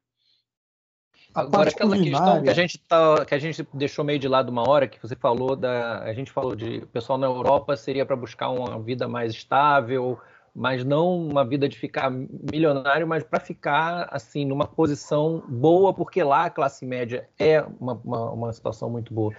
Agora, 1.33 1.69
aquela 1.69 1.97
questão 1.97 2.41
que 2.41 2.49
a 2.49 2.53
gente 2.53 2.77
tá, 2.79 3.25
que 3.25 3.35
a 3.35 3.39
gente 3.39 3.67
deixou 3.73 4.03
meio 4.03 4.19
de 4.19 4.27
lado 4.27 4.49
uma 4.49 4.67
hora, 4.67 4.87
que 4.87 5.01
você 5.01 5.15
falou 5.15 5.55
da, 5.55 5.99
a 6.03 6.13
gente 6.13 6.31
falou 6.31 6.55
de 6.55 6.79
o 6.79 6.87
pessoal 6.87 7.17
na 7.17 7.27
Europa 7.27 7.75
seria 7.75 8.05
para 8.05 8.15
buscar 8.15 8.49
uma 8.49 8.79
vida 8.81 9.07
mais 9.07 9.33
estável, 9.33 10.19
mas 10.55 10.83
não 10.83 11.27
uma 11.27 11.45
vida 11.45 11.69
de 11.69 11.77
ficar 11.77 12.09
milionário, 12.09 13.07
mas 13.07 13.23
para 13.23 13.39
ficar 13.39 14.07
assim 14.11 14.45
numa 14.45 14.65
posição 14.65 15.43
boa, 15.47 15.93
porque 15.93 16.23
lá 16.23 16.45
a 16.45 16.49
classe 16.49 16.85
média 16.85 17.29
é 17.37 17.61
uma, 17.79 17.93
uma, 17.93 18.31
uma 18.31 18.53
situação 18.53 18.89
muito 18.89 19.13
boa. 19.13 19.33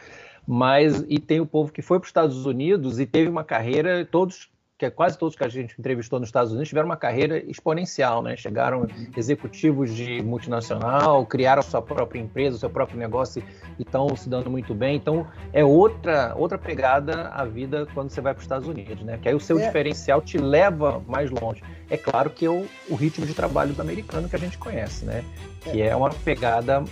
Mas 0.47 1.05
e 1.09 1.19
tem 1.19 1.41
o 1.41 1.47
povo 1.47 1.73
que 1.73 1.83
foi 1.83 1.99
para 1.99 2.05
os 2.05 2.11
Estados 2.11 2.47
Unidos 2.47 3.01
e 3.01 3.07
teve 3.07 3.29
uma 3.29 3.45
carreira, 3.45 4.07
todos 4.07 4.49
que 4.79 4.87
é 4.87 4.91
quase 4.91 5.19
todos 5.19 5.35
que 5.35 5.43
a 5.43 5.49
gente 5.49 5.75
entrevistou 5.77 6.21
nos 6.21 6.29
Estados 6.29 6.53
Unidos 6.53 6.69
tiveram 6.69 6.87
uma 6.87 6.97
carreira 6.97 7.38
exponencial, 7.51 8.23
né? 8.23 8.37
Chegaram 8.37 8.87
executivos 9.17 9.93
de 9.93 10.23
multinacional, 10.23 11.27
criaram 11.27 11.62
sua 11.62 11.83
própria 11.83 12.21
empresa, 12.21 12.57
seu 12.57 12.71
próprio 12.71 12.97
negócio 12.97 13.43
e 13.77 13.83
estão 13.83 14.14
se 14.17 14.29
dando 14.29 14.49
muito 14.49 14.73
bem. 14.75 14.95
Então 14.95 15.27
é 15.53 15.64
outra 15.64 16.33
outra 16.37 16.57
pegada 16.57 17.29
a 17.31 17.45
vida 17.45 17.88
quando 17.93 18.11
você 18.11 18.21
vai 18.21 18.33
para 18.33 18.38
os 18.38 18.45
Estados 18.45 18.69
Unidos, 18.69 19.03
né? 19.03 19.19
Que 19.21 19.29
aí 19.29 19.35
o 19.35 19.41
seu 19.41 19.59
é. 19.59 19.67
diferencial 19.67 20.23
te 20.23 20.38
leva 20.38 21.03
mais 21.09 21.29
longe. 21.29 21.61
É 21.91 21.97
claro 21.97 22.31
que 22.31 22.47
é 22.47 22.51
o, 22.51 22.64
o, 22.88 22.95
ritmo 22.95 23.27
de 23.27 23.35
trabalho 23.35 23.73
do 23.73 23.83
americano 23.83 24.29
que 24.29 24.37
a 24.37 24.38
gente 24.38 24.57
conhece, 24.59 25.05
né? 25.05 25.25
Que 25.61 25.83
é, 25.83 25.88
é 25.88 25.97
uma 25.97 26.11
pegada 26.11 26.85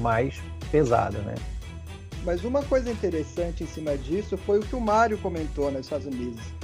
mais 0.00 0.40
pesada, 0.70 1.18
né? 1.18 1.34
Mas 2.24 2.42
uma 2.42 2.62
coisa 2.62 2.90
interessante 2.90 3.64
em 3.64 3.66
cima 3.66 3.98
disso 3.98 4.38
foi 4.38 4.60
o 4.60 4.62
que 4.62 4.74
o 4.74 4.80
Mário 4.80 5.18
comentou 5.18 5.70
nos 5.70 5.82
Estados 5.82 6.06
Unidos 6.06 6.57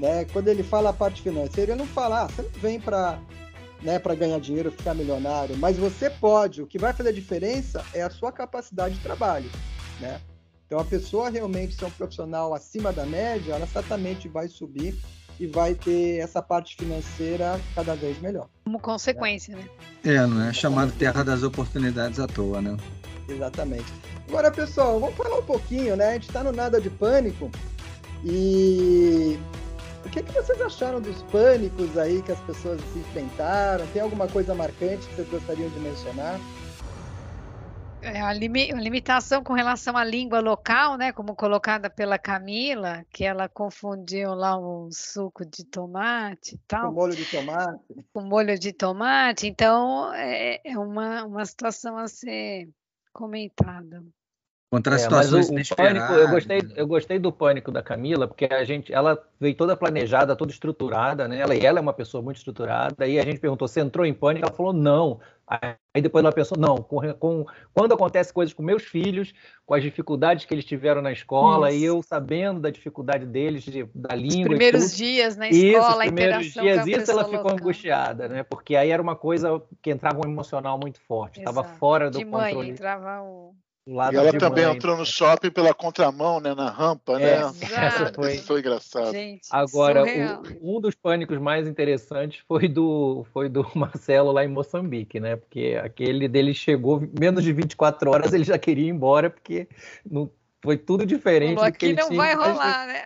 né? 0.00 0.24
Quando 0.32 0.48
ele 0.48 0.62
fala 0.62 0.90
a 0.90 0.94
parte 0.94 1.20
financeira, 1.20 1.72
ele 1.72 1.80
não 1.80 1.86
fala, 1.86 2.22
ah, 2.22 2.26
você 2.26 2.42
não 2.42 2.50
vem 2.60 2.80
para 2.80 3.18
né, 3.82 3.98
para 3.98 4.14
ganhar 4.14 4.38
dinheiro, 4.38 4.70
ficar 4.70 4.94
milionário, 4.94 5.56
mas 5.56 5.78
você 5.78 6.10
pode. 6.10 6.60
O 6.60 6.66
que 6.66 6.78
vai 6.78 6.92
fazer 6.92 7.10
a 7.10 7.12
diferença 7.12 7.82
é 7.94 8.02
a 8.02 8.10
sua 8.10 8.30
capacidade 8.30 8.96
de 8.96 9.00
trabalho, 9.00 9.48
né? 9.98 10.20
Então, 10.66 10.78
a 10.78 10.84
pessoa 10.84 11.30
realmente 11.30 11.74
ser 11.74 11.86
um 11.86 11.90
profissional 11.90 12.54
acima 12.54 12.92
da 12.92 13.04
média, 13.04 13.54
ela 13.54 13.66
certamente 13.66 14.28
vai 14.28 14.48
subir 14.48 14.96
e 15.38 15.46
vai 15.46 15.74
ter 15.74 16.18
essa 16.18 16.42
parte 16.42 16.76
financeira 16.76 17.58
cada 17.74 17.94
vez 17.96 18.20
melhor. 18.20 18.48
Como 18.64 18.78
consequência, 18.78 19.56
né? 19.56 19.64
É, 20.04 20.26
não 20.26 20.42
é 20.42 20.52
chamado 20.52 20.92
terra 20.92 21.24
das 21.24 21.42
oportunidades 21.42 22.20
à 22.20 22.26
toa, 22.26 22.60
né? 22.60 22.76
Exatamente. 23.26 23.90
Agora, 24.28 24.50
pessoal, 24.50 25.00
vamos 25.00 25.16
falar 25.16 25.38
um 25.38 25.44
pouquinho, 25.44 25.96
né? 25.96 26.10
A 26.10 26.12
gente 26.12 26.28
está 26.28 26.44
no 26.44 26.52
nada 26.52 26.80
de 26.80 26.90
pânico 26.90 27.50
e 28.22 29.38
o 30.04 30.08
que, 30.08 30.22
que 30.22 30.32
vocês 30.32 30.60
acharam 30.60 31.00
dos 31.00 31.22
pânicos 31.24 31.96
aí 31.98 32.22
que 32.22 32.32
as 32.32 32.40
pessoas 32.40 32.80
se 32.92 32.98
enfrentaram? 32.98 33.86
Tem 33.88 34.02
alguma 34.02 34.26
coisa 34.26 34.54
marcante 34.54 35.06
que 35.08 35.14
vocês 35.14 35.28
gostariam 35.28 35.68
de 35.68 35.78
mencionar? 35.80 36.40
É 38.02 38.18
a, 38.18 38.32
limitação 38.32 39.44
com 39.44 39.52
relação 39.52 39.94
à 39.94 40.02
língua 40.02 40.40
local, 40.40 40.96
né, 40.96 41.12
como 41.12 41.36
colocada 41.36 41.90
pela 41.90 42.18
Camila, 42.18 43.04
que 43.10 43.24
ela 43.24 43.46
confundiu 43.46 44.34
lá 44.34 44.56
o 44.56 44.88
suco 44.90 45.44
de 45.44 45.64
tomate 45.66 46.54
e 46.54 46.58
tal. 46.66 46.88
Com 46.88 46.94
molho 46.94 47.14
de 47.14 47.24
tomate. 47.26 48.06
Com 48.14 48.20
molho 48.22 48.58
de 48.58 48.72
tomate. 48.72 49.46
Então, 49.46 50.14
é, 50.14 50.60
é 50.64 50.78
uma, 50.78 51.24
uma 51.24 51.44
situação 51.44 51.98
a 51.98 52.08
ser 52.08 52.70
comentada. 53.12 54.02
Contra 54.70 54.94
as 54.94 55.00
é, 55.00 55.04
situações 55.04 55.48
o, 55.48 55.52
o 55.52 55.76
pânico, 55.76 56.12
eu 56.12 56.28
gostei, 56.28 56.60
eu 56.76 56.86
gostei 56.86 57.18
do 57.18 57.32
pânico 57.32 57.72
da 57.72 57.82
Camila, 57.82 58.28
porque 58.28 58.44
a 58.44 58.62
gente, 58.62 58.92
ela 58.92 59.20
veio 59.40 59.52
toda 59.56 59.76
planejada, 59.76 60.36
toda 60.36 60.52
estruturada, 60.52 61.26
né? 61.26 61.40
Ela, 61.40 61.56
ela 61.56 61.80
é 61.80 61.82
uma 61.82 61.92
pessoa 61.92 62.22
muito 62.22 62.36
estruturada. 62.36 63.04
E 63.04 63.18
a 63.18 63.24
gente 63.24 63.40
perguntou, 63.40 63.66
você 63.66 63.80
entrou 63.80 64.06
em 64.06 64.14
pânico? 64.14 64.46
Ela 64.46 64.54
falou, 64.54 64.72
não. 64.72 65.18
Aí 65.44 66.00
depois 66.00 66.24
ela 66.24 66.32
pensou, 66.32 66.56
não, 66.56 66.76
com, 66.76 67.00
com, 67.14 67.44
quando 67.74 67.94
acontece 67.94 68.32
coisas 68.32 68.54
com 68.54 68.62
meus 68.62 68.84
filhos, 68.84 69.34
com 69.66 69.74
as 69.74 69.82
dificuldades 69.82 70.44
que 70.44 70.54
eles 70.54 70.64
tiveram 70.64 71.02
na 71.02 71.10
escola, 71.10 71.72
isso. 71.72 71.80
e 71.80 71.84
eu 71.84 72.00
sabendo 72.00 72.60
da 72.60 72.70
dificuldade 72.70 73.26
deles, 73.26 73.64
de, 73.64 73.84
da 73.92 74.14
língua. 74.14 74.42
Os 74.42 74.48
primeiros 74.50 74.96
dias 74.96 75.36
na 75.36 75.48
escola, 75.48 75.66
isso, 75.66 75.90
os 75.90 75.96
primeiros 75.96 76.52
dias, 76.52 76.86
isso 76.86 77.10
ela 77.10 77.24
ficou 77.24 77.38
local. 77.38 77.56
angustiada, 77.56 78.28
né? 78.28 78.44
Porque 78.44 78.76
aí 78.76 78.90
era 78.90 79.02
uma 79.02 79.16
coisa 79.16 79.60
que 79.82 79.90
entrava 79.90 80.24
um 80.24 80.30
emocional 80.30 80.78
muito 80.78 81.00
forte, 81.00 81.40
estava 81.40 81.64
fora 81.64 82.08
do 82.08 82.18
de 82.18 82.24
controle. 82.24 82.54
Mãe, 82.54 82.68
entrava 82.68 83.20
o 83.22 83.52
e 83.86 84.16
ela 84.16 84.32
também 84.32 84.66
mãe. 84.66 84.76
entrou 84.76 84.96
no 84.96 85.06
shopping 85.06 85.50
pela 85.50 85.72
contramão, 85.74 86.38
né, 86.38 86.54
na 86.54 86.70
rampa, 86.70 87.18
né? 87.18 87.32
é, 87.32 87.40
né? 87.40 87.86
Essa 87.86 88.12
foi... 88.12 88.34
Isso 88.34 88.46
foi 88.46 88.60
engraçado. 88.60 89.12
Gente, 89.12 89.48
Agora, 89.50 90.04
o, 90.60 90.76
um 90.76 90.80
dos 90.80 90.94
pânicos 90.94 91.38
mais 91.38 91.66
interessantes 91.66 92.42
foi 92.46 92.68
do, 92.68 93.24
foi 93.32 93.48
do 93.48 93.66
Marcelo 93.74 94.32
lá 94.32 94.44
em 94.44 94.48
Moçambique, 94.48 95.18
né? 95.18 95.36
Porque 95.36 95.80
aquele 95.82 96.28
dele 96.28 96.54
chegou 96.54 97.02
menos 97.18 97.42
de 97.42 97.52
24 97.52 98.10
horas, 98.10 98.32
ele 98.32 98.44
já 98.44 98.58
queria 98.58 98.86
ir 98.86 98.90
embora, 98.90 99.30
porque 99.30 99.66
não, 100.08 100.30
foi 100.62 100.76
tudo 100.76 101.06
diferente 101.06 101.54
Falou, 101.54 101.70
do 101.70 101.76
que 101.76 101.86
ele 101.86 102.00
não 102.00 102.08
tinha 102.08 102.20
vai 102.20 102.34
rolar, 102.34 102.86
né? 102.86 103.04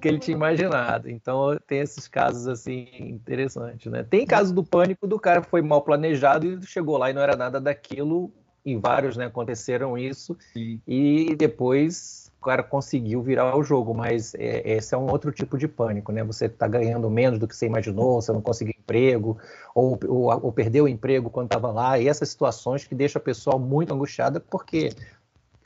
que 0.00 0.08
ele 0.08 0.18
tinha 0.18 0.36
imaginado. 0.36 1.08
Então 1.10 1.58
tem 1.66 1.80
esses 1.80 2.08
casos 2.08 2.48
assim 2.48 2.88
interessantes, 2.98 3.90
né? 3.90 4.02
Tem 4.02 4.26
caso 4.26 4.54
do 4.54 4.64
pânico 4.64 5.06
do 5.06 5.18
cara 5.18 5.42
que 5.42 5.50
foi 5.50 5.62
mal 5.62 5.82
planejado 5.82 6.46
e 6.46 6.66
chegou 6.66 6.96
lá 6.96 7.10
e 7.10 7.12
não 7.12 7.22
era 7.22 7.36
nada 7.36 7.60
daquilo 7.60 8.32
em 8.64 8.78
vários 8.78 9.16
né, 9.16 9.26
aconteceram 9.26 9.98
isso 9.98 10.36
Sim. 10.52 10.80
e 10.86 11.34
depois 11.36 12.30
o 12.40 12.44
cara 12.44 12.62
conseguiu 12.62 13.22
virar 13.22 13.56
o 13.56 13.62
jogo, 13.62 13.94
mas 13.94 14.34
é, 14.34 14.72
esse 14.72 14.94
é 14.94 14.98
um 14.98 15.08
outro 15.08 15.30
tipo 15.30 15.56
de 15.56 15.68
pânico, 15.68 16.10
né? 16.10 16.24
Você 16.24 16.46
está 16.46 16.66
ganhando 16.66 17.08
menos 17.08 17.38
do 17.38 17.46
que 17.46 17.54
você 17.54 17.66
imaginou, 17.66 18.20
você 18.20 18.32
não 18.32 18.40
conseguiu 18.40 18.74
emprego, 18.76 19.38
ou, 19.72 19.98
ou, 20.08 20.24
ou 20.44 20.52
perdeu 20.52 20.84
o 20.84 20.88
emprego 20.88 21.30
quando 21.30 21.46
estava 21.46 21.70
lá, 21.70 22.00
e 22.00 22.08
essas 22.08 22.28
situações 22.30 22.84
que 22.84 22.96
deixam 22.96 23.20
a 23.20 23.24
pessoa 23.24 23.60
muito 23.60 23.94
angustiada, 23.94 24.40
porque 24.40 24.90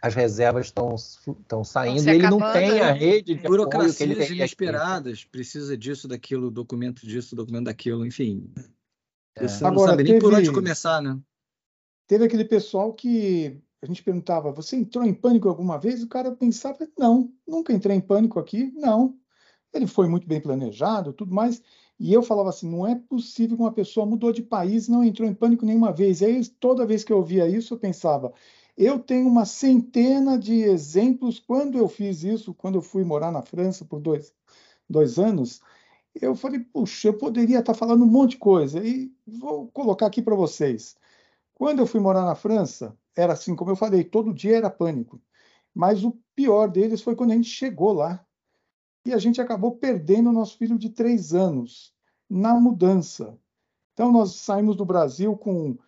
as 0.02 0.14
reservas 0.14 0.66
estão 0.66 1.64
saindo 1.64 2.06
e 2.06 2.10
ele 2.10 2.28
não 2.28 2.38
tem 2.52 2.80
a 2.80 2.86
né? 2.86 2.92
rede 2.92 3.34
de 3.34 3.42
burocracias 3.42 3.96
que 3.96 4.02
ele 4.02 4.14
tem 4.14 4.32
inesperadas, 4.32 5.24
precisa 5.24 5.76
disso, 5.76 6.06
daquilo, 6.06 6.50
documento 6.50 7.06
disso, 7.06 7.34
documento 7.34 7.64
daquilo, 7.64 8.04
enfim. 8.04 8.50
É. 9.34 9.48
Você 9.48 9.64
Agora, 9.64 9.74
não 9.74 9.86
sabe 9.86 9.96
teve... 10.04 10.10
nem 10.12 10.20
por 10.20 10.34
onde 10.34 10.52
começar, 10.52 11.00
né? 11.00 11.18
Teve 12.06 12.24
aquele 12.24 12.44
pessoal 12.44 12.92
que 12.92 13.60
a 13.82 13.86
gente 13.86 14.02
perguntava, 14.02 14.52
você 14.52 14.76
entrou 14.76 15.04
em 15.04 15.14
pânico 15.14 15.48
alguma 15.48 15.78
vez? 15.78 16.02
O 16.02 16.08
cara 16.08 16.32
pensava, 16.32 16.88
não, 16.98 17.32
nunca 17.46 17.72
entrei 17.72 17.96
em 17.96 18.00
pânico 18.00 18.38
aqui, 18.38 18.72
não. 18.74 19.16
Ele 19.72 19.86
foi 19.86 20.08
muito 20.08 20.26
bem 20.26 20.40
planejado, 20.40 21.12
tudo 21.12 21.34
mais. 21.34 21.62
E 21.98 22.12
eu 22.12 22.22
falava 22.22 22.50
assim, 22.50 22.68
não 22.68 22.86
é 22.86 22.94
possível 22.94 23.56
que 23.56 23.62
uma 23.62 23.72
pessoa 23.72 24.06
mudou 24.06 24.32
de 24.32 24.42
país 24.42 24.86
e 24.86 24.90
não 24.90 25.04
entrou 25.04 25.28
em 25.28 25.34
pânico 25.34 25.64
nenhuma 25.64 25.92
vez. 25.92 26.20
E 26.20 26.26
aí, 26.26 26.46
toda 26.46 26.86
vez 26.86 27.04
que 27.04 27.12
eu 27.12 27.18
ouvia 27.18 27.48
isso, 27.48 27.74
eu 27.74 27.78
pensava, 27.78 28.32
eu 28.76 28.98
tenho 28.98 29.26
uma 29.26 29.44
centena 29.46 30.38
de 30.38 30.60
exemplos. 30.60 31.38
Quando 31.38 31.78
eu 31.78 31.88
fiz 31.88 32.22
isso, 32.22 32.54
quando 32.54 32.76
eu 32.76 32.82
fui 32.82 33.04
morar 33.04 33.32
na 33.32 33.42
França 33.42 33.84
por 33.84 34.00
dois, 34.00 34.34
dois 34.88 35.18
anos, 35.18 35.60
eu 36.14 36.34
falei, 36.34 36.60
puxa, 36.60 37.08
eu 37.08 37.14
poderia 37.14 37.60
estar 37.60 37.74
falando 37.74 38.04
um 38.04 38.08
monte 38.08 38.32
de 38.32 38.38
coisa. 38.38 38.84
E 38.86 39.12
vou 39.26 39.68
colocar 39.68 40.06
aqui 40.06 40.20
para 40.22 40.34
vocês. 40.34 40.96
Quando 41.58 41.78
eu 41.78 41.86
fui 41.86 41.98
morar 41.98 42.22
na 42.22 42.34
França, 42.34 42.94
era 43.16 43.32
assim, 43.32 43.56
como 43.56 43.70
eu 43.70 43.76
falei, 43.76 44.04
todo 44.04 44.34
dia 44.34 44.58
era 44.58 44.68
pânico. 44.68 45.18
Mas 45.74 46.04
o 46.04 46.14
pior 46.34 46.68
deles 46.68 47.00
foi 47.00 47.16
quando 47.16 47.30
a 47.30 47.34
gente 47.34 47.48
chegou 47.48 47.94
lá. 47.94 48.22
E 49.06 49.14
a 49.14 49.18
gente 49.18 49.40
acabou 49.40 49.74
perdendo 49.74 50.28
o 50.28 50.32
nosso 50.34 50.58
filho 50.58 50.76
de 50.78 50.90
três 50.90 51.32
anos 51.32 51.94
na 52.28 52.52
mudança. 52.60 53.38
Então, 53.94 54.12
nós 54.12 54.34
saímos 54.34 54.76
do 54.76 54.84
Brasil 54.84 55.34
com 55.34 55.78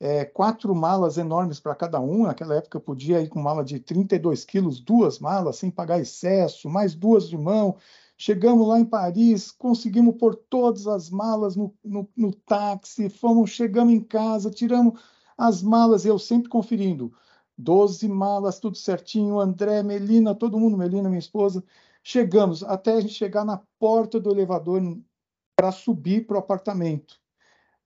é, 0.00 0.24
quatro 0.24 0.74
malas 0.74 1.18
enormes 1.18 1.60
para 1.60 1.74
cada 1.74 2.00
um. 2.00 2.22
Naquela 2.22 2.54
época, 2.54 2.78
eu 2.78 2.82
podia 2.82 3.20
ir 3.20 3.28
com 3.28 3.38
mala 3.38 3.62
de 3.62 3.78
32 3.78 4.46
quilos, 4.46 4.80
duas 4.80 5.18
malas, 5.18 5.56
sem 5.56 5.70
pagar 5.70 6.00
excesso, 6.00 6.70
mais 6.70 6.94
duas 6.94 7.28
de 7.28 7.36
mão. 7.36 7.76
Chegamos 8.16 8.66
lá 8.66 8.80
em 8.80 8.86
Paris, 8.86 9.50
conseguimos 9.50 10.16
pôr 10.16 10.34
todas 10.34 10.86
as 10.86 11.10
malas 11.10 11.54
no, 11.54 11.74
no, 11.84 12.08
no 12.16 12.32
táxi, 12.32 13.10
fomos, 13.10 13.50
chegamos 13.50 13.92
em 13.92 14.00
casa, 14.00 14.50
tiramos 14.50 14.98
as 15.38 15.62
malas, 15.62 16.04
eu 16.04 16.18
sempre 16.18 16.48
conferindo. 16.48 17.12
Doze 17.56 18.08
malas, 18.08 18.58
tudo 18.58 18.76
certinho. 18.76 19.38
André, 19.38 19.82
Melina, 19.84 20.34
todo 20.34 20.58
mundo, 20.58 20.76
Melina, 20.76 21.08
minha 21.08 21.18
esposa. 21.20 21.62
Chegamos 22.02 22.64
até 22.64 22.94
a 22.94 23.00
gente 23.00 23.14
chegar 23.14 23.44
na 23.44 23.62
porta 23.78 24.18
do 24.18 24.30
elevador 24.30 24.82
para 25.54 25.70
subir 25.70 26.26
para 26.26 26.36
o 26.36 26.40
apartamento. 26.40 27.20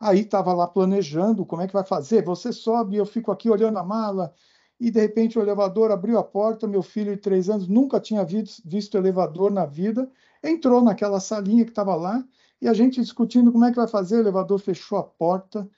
Aí 0.00 0.20
estava 0.20 0.52
lá 0.52 0.66
planejando 0.66 1.44
como 1.44 1.62
é 1.62 1.66
que 1.66 1.72
vai 1.72 1.84
fazer. 1.84 2.24
Você 2.24 2.52
sobe, 2.52 2.96
eu 2.96 3.06
fico 3.06 3.30
aqui 3.30 3.50
olhando 3.50 3.78
a 3.78 3.84
mala. 3.84 4.34
E 4.80 4.90
de 4.90 5.00
repente 5.00 5.38
o 5.38 5.42
elevador 5.42 5.90
abriu 5.90 6.18
a 6.18 6.24
porta. 6.24 6.66
Meu 6.66 6.82
filho 6.82 7.14
de 7.14 7.20
três 7.20 7.48
anos 7.50 7.68
nunca 7.68 8.00
tinha 8.00 8.24
visto 8.24 8.96
elevador 8.96 9.50
na 9.50 9.66
vida. 9.66 10.10
Entrou 10.42 10.82
naquela 10.82 11.20
salinha 11.20 11.64
que 11.64 11.70
estava 11.70 11.94
lá 11.94 12.24
e 12.60 12.68
a 12.68 12.72
gente 12.72 13.00
discutindo 13.00 13.52
como 13.52 13.64
é 13.64 13.70
que 13.70 13.76
vai 13.76 13.88
fazer. 13.88 14.16
O 14.16 14.20
elevador 14.20 14.58
fechou 14.58 14.98
a 14.98 15.04
porta 15.04 15.68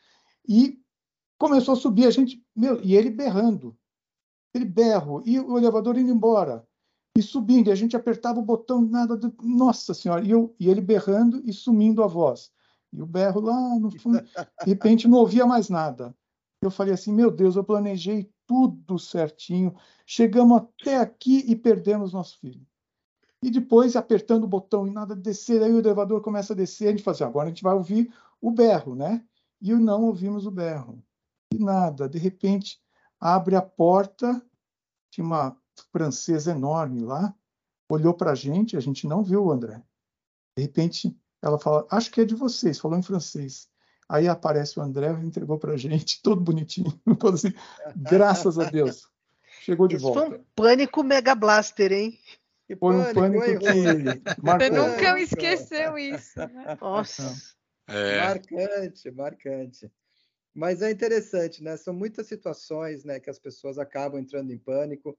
e 0.49 0.84
começou 1.39 1.75
a 1.75 1.77
subir, 1.77 2.07
a 2.07 2.11
gente, 2.11 2.45
meu, 2.55 2.81
e 2.83 2.95
ele 2.95 3.11
berrando, 3.11 3.77
ele 4.55 4.65
berro, 4.65 5.23
e 5.27 5.39
o 5.39 5.59
elevador 5.59 5.99
indo 5.99 6.11
embora, 6.11 6.67
e 7.17 7.23
subindo, 7.23 7.69
e 7.69 7.73
a 7.73 7.75
gente 7.75 7.97
apertava 7.97 8.39
o 8.39 8.45
botão, 8.45 8.81
nada, 8.83 9.17
de, 9.17 9.33
nossa 9.43 9.95
senhora, 9.95 10.25
e, 10.25 10.31
eu, 10.31 10.55
e 10.59 10.69
ele 10.69 10.81
berrando 10.81 11.43
e 11.45 11.53
sumindo 11.53 12.03
a 12.03 12.07
voz, 12.07 12.53
e 12.93 13.03
o 13.03 13.07
berro 13.07 13.41
lá 13.41 13.79
no 13.79 13.91
fundo, 13.99 14.21
de 14.21 14.67
repente 14.67 15.09
não 15.09 15.19
ouvia 15.19 15.45
mais 15.45 15.69
nada. 15.69 16.15
Eu 16.63 16.71
falei 16.71 16.95
assim, 16.95 17.13
meu 17.13 17.31
Deus, 17.31 17.57
eu 17.57 17.65
planejei 17.65 18.31
tudo 18.47 18.99
certinho, 18.99 19.75
chegamos 20.07 20.59
até 20.59 20.97
aqui 20.97 21.45
e 21.47 21.57
perdemos 21.57 22.13
nosso 22.13 22.39
filho. 22.39 22.65
E 23.43 23.51
depois, 23.51 23.97
apertando 23.97 24.45
o 24.45 24.49
botão 24.49 24.87
e 24.87 24.91
nada 24.91 25.15
de 25.15 25.21
descer, 25.21 25.63
aí 25.63 25.73
o 25.73 25.79
elevador 25.79 26.23
começa 26.23 26.53
a 26.53 26.57
descer, 26.57 26.89
a 26.89 26.91
gente 26.93 27.03
fala 27.03 27.15
assim, 27.15 27.25
agora 27.25 27.47
a 27.47 27.49
gente 27.51 27.63
vai 27.63 27.75
ouvir 27.75 28.11
o 28.41 28.51
berro, 28.51 28.95
né? 28.95 29.23
E 29.61 29.75
não 29.75 30.05
ouvimos 30.05 30.47
o 30.47 30.51
berro 30.51 31.03
e 31.55 31.59
nada. 31.59 32.09
De 32.09 32.19
repente, 32.19 32.81
abre 33.21 33.57
a 33.57 33.63
porta, 33.63 34.43
tinha 35.11 35.25
uma 35.25 35.57
francesa 35.93 36.51
enorme 36.51 37.03
lá, 37.03 37.35
olhou 37.89 38.15
para 38.15 38.33
a 38.33 38.35
gente, 38.35 38.77
a 38.77 38.81
gente 38.81 39.07
não 39.07 39.23
viu 39.23 39.45
o 39.45 39.53
André. 39.53 39.83
De 40.57 40.63
repente, 40.63 41.17
ela 41.43 41.59
fala, 41.59 41.87
acho 41.91 42.11
que 42.11 42.21
é 42.21 42.25
de 42.25 42.35
vocês, 42.35 42.79
falou 42.79 42.99
em 42.99 43.03
francês. 43.03 43.69
Aí 44.09 44.29
aparece 44.29 44.79
o 44.79 44.83
André 44.83 45.13
e 45.13 45.27
entregou 45.27 45.59
para 45.59 45.73
a 45.73 45.77
gente, 45.77 46.21
todo 46.23 46.41
bonitinho. 46.41 46.93
Assim, 47.33 47.53
graças 47.97 48.59
a 48.59 48.65
Deus. 48.65 49.09
Chegou 49.61 49.89
de 49.89 49.97
Isso 49.97 50.05
volta. 50.05 50.27
Foi 50.27 50.39
um 50.39 50.45
pânico 50.55 51.03
Mega 51.03 51.35
Blaster, 51.35 51.93
hein? 51.93 52.19
Que 52.67 52.77
foi 52.77 52.95
um 52.95 53.15
pânico 53.15 53.45
que 53.45 54.43
marcou. 54.43 54.69
Você 54.69 54.71
nunca 54.71 55.21
esqueceu 55.21 55.99
isso, 55.99 56.39
né? 56.39 56.77
Nossa. 56.81 57.55
É. 57.87 58.21
Marcante, 58.21 59.11
marcante. 59.11 59.93
Mas 60.55 60.83
é 60.83 60.91
interessante, 60.91 61.63
né? 61.63 61.77
São 61.77 61.93
muitas 61.93 62.29
situações, 62.29 63.05
né, 63.05 63.19
que 63.19 63.29
as 63.29 63.39
pessoas 63.39 63.79
acabam 63.79 64.21
entrando 64.21 64.53
em 64.53 64.59
pânico 64.59 65.19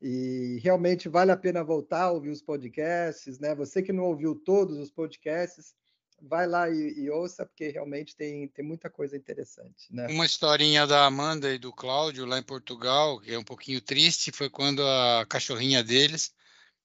e 0.00 0.60
realmente 0.62 1.08
vale 1.08 1.32
a 1.32 1.36
pena 1.36 1.64
voltar 1.64 2.02
a 2.02 2.10
ouvir 2.12 2.30
os 2.30 2.42
podcasts, 2.42 3.38
né? 3.38 3.54
Você 3.54 3.82
que 3.82 3.92
não 3.92 4.04
ouviu 4.04 4.36
todos 4.36 4.78
os 4.78 4.90
podcasts, 4.90 5.74
vai 6.20 6.46
lá 6.46 6.70
e, 6.70 7.00
e 7.00 7.10
ouça, 7.10 7.44
porque 7.44 7.68
realmente 7.68 8.14
tem, 8.14 8.48
tem 8.48 8.64
muita 8.64 8.88
coisa 8.88 9.16
interessante, 9.16 9.92
né? 9.92 10.06
Uma 10.08 10.26
historinha 10.26 10.86
da 10.86 11.04
Amanda 11.04 11.52
e 11.52 11.58
do 11.58 11.72
Cláudio 11.72 12.26
lá 12.26 12.38
em 12.38 12.42
Portugal, 12.42 13.20
que 13.20 13.32
é 13.32 13.38
um 13.38 13.44
pouquinho 13.44 13.80
triste, 13.80 14.30
foi 14.30 14.48
quando 14.48 14.82
a 14.82 15.26
cachorrinha 15.28 15.82
deles, 15.82 16.32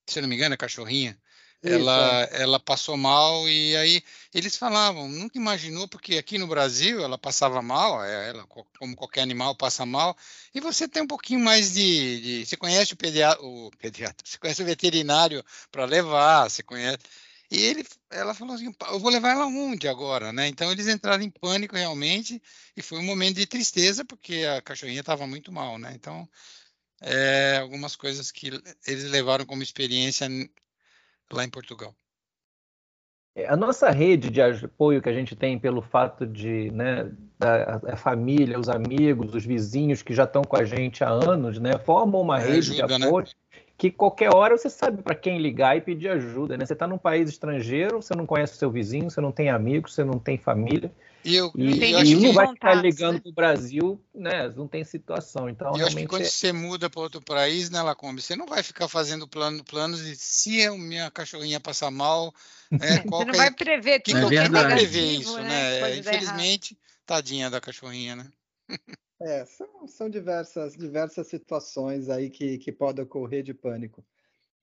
se 0.07 0.19
eu 0.19 0.21
não 0.21 0.29
me 0.29 0.35
engano, 0.35 0.55
a 0.55 0.57
cachorrinha, 0.57 1.19
ela, 1.63 2.27
é. 2.31 2.41
ela 2.41 2.59
passou 2.59 2.97
mal 2.97 3.47
e 3.47 3.75
aí 3.75 4.03
eles 4.33 4.55
falavam, 4.55 5.07
nunca 5.07 5.37
imaginou, 5.37 5.87
porque 5.87 6.17
aqui 6.17 6.37
no 6.37 6.47
Brasil 6.47 7.01
ela 7.01 7.17
passava 7.17 7.61
mal, 7.61 8.03
é, 8.03 8.29
ela, 8.29 8.47
como 8.79 8.95
qualquer 8.95 9.21
animal 9.21 9.55
passa 9.55 9.85
mal, 9.85 10.17
e 10.53 10.59
você 10.59 10.87
tem 10.87 11.03
um 11.03 11.07
pouquinho 11.07 11.39
mais 11.39 11.73
de. 11.73 12.21
de 12.21 12.45
você 12.45 12.57
conhece 12.57 12.93
o 12.93 12.97
pediatra, 12.97 13.43
o 13.43 13.71
pediatra, 13.77 14.25
você 14.25 14.37
conhece 14.37 14.61
o 14.61 14.65
veterinário 14.65 15.43
para 15.71 15.85
levar, 15.85 16.49
você 16.49 16.63
conhece. 16.63 16.99
E 17.51 17.59
ele, 17.59 17.85
ela 18.09 18.33
falou 18.33 18.55
assim, 18.55 18.73
eu 18.89 18.99
vou 18.99 19.11
levar 19.11 19.31
ela 19.31 19.45
onde 19.45 19.87
agora, 19.87 20.31
né? 20.31 20.47
Então 20.47 20.71
eles 20.71 20.87
entraram 20.87 21.21
em 21.21 21.29
pânico 21.29 21.75
realmente 21.75 22.41
e 22.77 22.81
foi 22.81 22.97
um 22.97 23.03
momento 23.03 23.35
de 23.35 23.45
tristeza 23.45 24.05
porque 24.05 24.45
a 24.45 24.61
cachorrinha 24.61 25.01
estava 25.01 25.27
muito 25.27 25.51
mal, 25.51 25.77
né? 25.77 25.91
Então 25.93 26.27
é, 27.01 27.57
algumas 27.61 27.95
coisas 27.95 28.31
que 28.31 28.47
eles 28.87 29.03
levaram 29.11 29.45
como 29.45 29.63
experiência 29.63 30.29
lá 31.35 31.43
em 31.43 31.49
Portugal. 31.49 31.93
É, 33.35 33.47
a 33.47 33.55
nossa 33.55 33.89
rede 33.89 34.29
de 34.29 34.41
apoio 34.41 35.01
que 35.01 35.07
a 35.07 35.13
gente 35.13 35.35
tem 35.35 35.57
pelo 35.57 35.81
fato 35.81 36.27
de 36.27 36.69
né, 36.71 37.09
a, 37.39 37.93
a, 37.93 37.95
família, 37.95 38.59
os 38.59 38.67
amigos, 38.67 39.33
os 39.33 39.45
vizinhos 39.45 40.01
que 40.01 40.13
já 40.13 40.25
estão 40.25 40.41
com 40.41 40.57
a 40.57 40.65
gente 40.65 41.03
há 41.03 41.09
anos, 41.09 41.57
né, 41.59 41.77
formam 41.77 42.21
uma 42.21 42.39
é, 42.39 42.45
rede 42.45 42.71
ajuda, 42.71 42.87
de 42.87 42.99
né? 42.99 43.07
apoio 43.07 43.25
né? 43.25 43.31
Que 43.81 43.89
qualquer 43.89 44.31
hora 44.31 44.55
você 44.55 44.69
sabe 44.69 45.01
para 45.01 45.15
quem 45.15 45.39
ligar 45.39 45.75
e 45.75 45.81
pedir 45.81 46.09
ajuda. 46.09 46.55
Né? 46.55 46.63
Você 46.63 46.73
está 46.73 46.85
num 46.85 46.99
país 46.99 47.27
estrangeiro, 47.27 47.99
você 47.99 48.15
não 48.15 48.27
conhece 48.27 48.53
o 48.53 48.55
seu 48.55 48.69
vizinho, 48.69 49.09
você 49.09 49.19
não 49.19 49.31
tem 49.31 49.49
amigos, 49.49 49.95
você 49.95 50.03
não 50.03 50.19
tem 50.19 50.37
família. 50.37 50.93
E, 51.25 51.35
eu, 51.35 51.51
e, 51.55 51.81
e 51.81 52.15
não 52.15 52.31
vai 52.31 52.47
ficar 52.49 52.75
ligando 52.75 53.15
né? 53.15 53.21
para 53.21 53.31
o 53.31 53.33
Brasil, 53.33 53.99
né? 54.13 54.47
Não 54.55 54.67
tem 54.67 54.83
situação. 54.83 55.49
Então, 55.49 55.75
eu 55.75 55.87
acho 55.87 55.95
que 55.95 56.05
quando 56.05 56.21
é... 56.21 56.25
você 56.25 56.53
muda 56.53 56.91
para 56.91 57.01
outro 57.01 57.21
país, 57.21 57.71
né, 57.71 57.81
Lacombe, 57.81 58.21
você 58.21 58.35
não 58.35 58.45
vai 58.45 58.61
ficar 58.61 58.87
fazendo 58.87 59.27
plano, 59.27 59.63
planos 59.63 60.05
de 60.05 60.15
se 60.15 60.63
a 60.63 60.71
minha 60.73 61.09
cachorrinha 61.09 61.59
passar 61.59 61.89
mal. 61.89 62.31
Né, 62.69 63.01
você 63.09 63.25
não 63.25 63.33
vai 63.33 63.49
prever 63.49 63.99
que, 64.01 64.11
tudo. 64.11 64.29
Que 64.29 64.37
é 64.37 64.47
vai 64.47 64.75
prever 64.75 65.19
isso, 65.19 65.37
né? 65.37 65.81
né? 65.81 65.97
Infelizmente, 65.97 66.77
tadinha 67.03 67.49
da 67.49 67.59
cachorrinha, 67.59 68.15
né? 68.15 68.27
É, 69.21 69.45
são, 69.45 69.87
são 69.87 70.09
diversas, 70.09 70.75
diversas 70.75 71.27
situações 71.27 72.09
aí 72.09 72.29
que, 72.29 72.57
que 72.57 72.71
podem 72.71 73.03
ocorrer 73.03 73.43
de 73.43 73.53
pânico. 73.53 74.05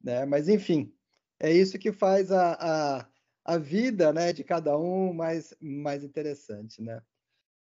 Né? 0.03 0.25
Mas, 0.25 0.49
enfim, 0.49 0.93
é 1.41 1.53
isso 1.53 1.79
que 1.79 1.93
faz 1.93 2.31
a, 2.33 2.57
a 3.01 3.09
a 3.49 3.57
vida 3.57 4.13
né, 4.13 4.31
de 4.31 4.45
cada 4.45 4.77
um 4.77 5.11
mais, 5.15 5.55
mais 5.59 6.05
interessante. 6.05 6.83
Né? 6.83 7.01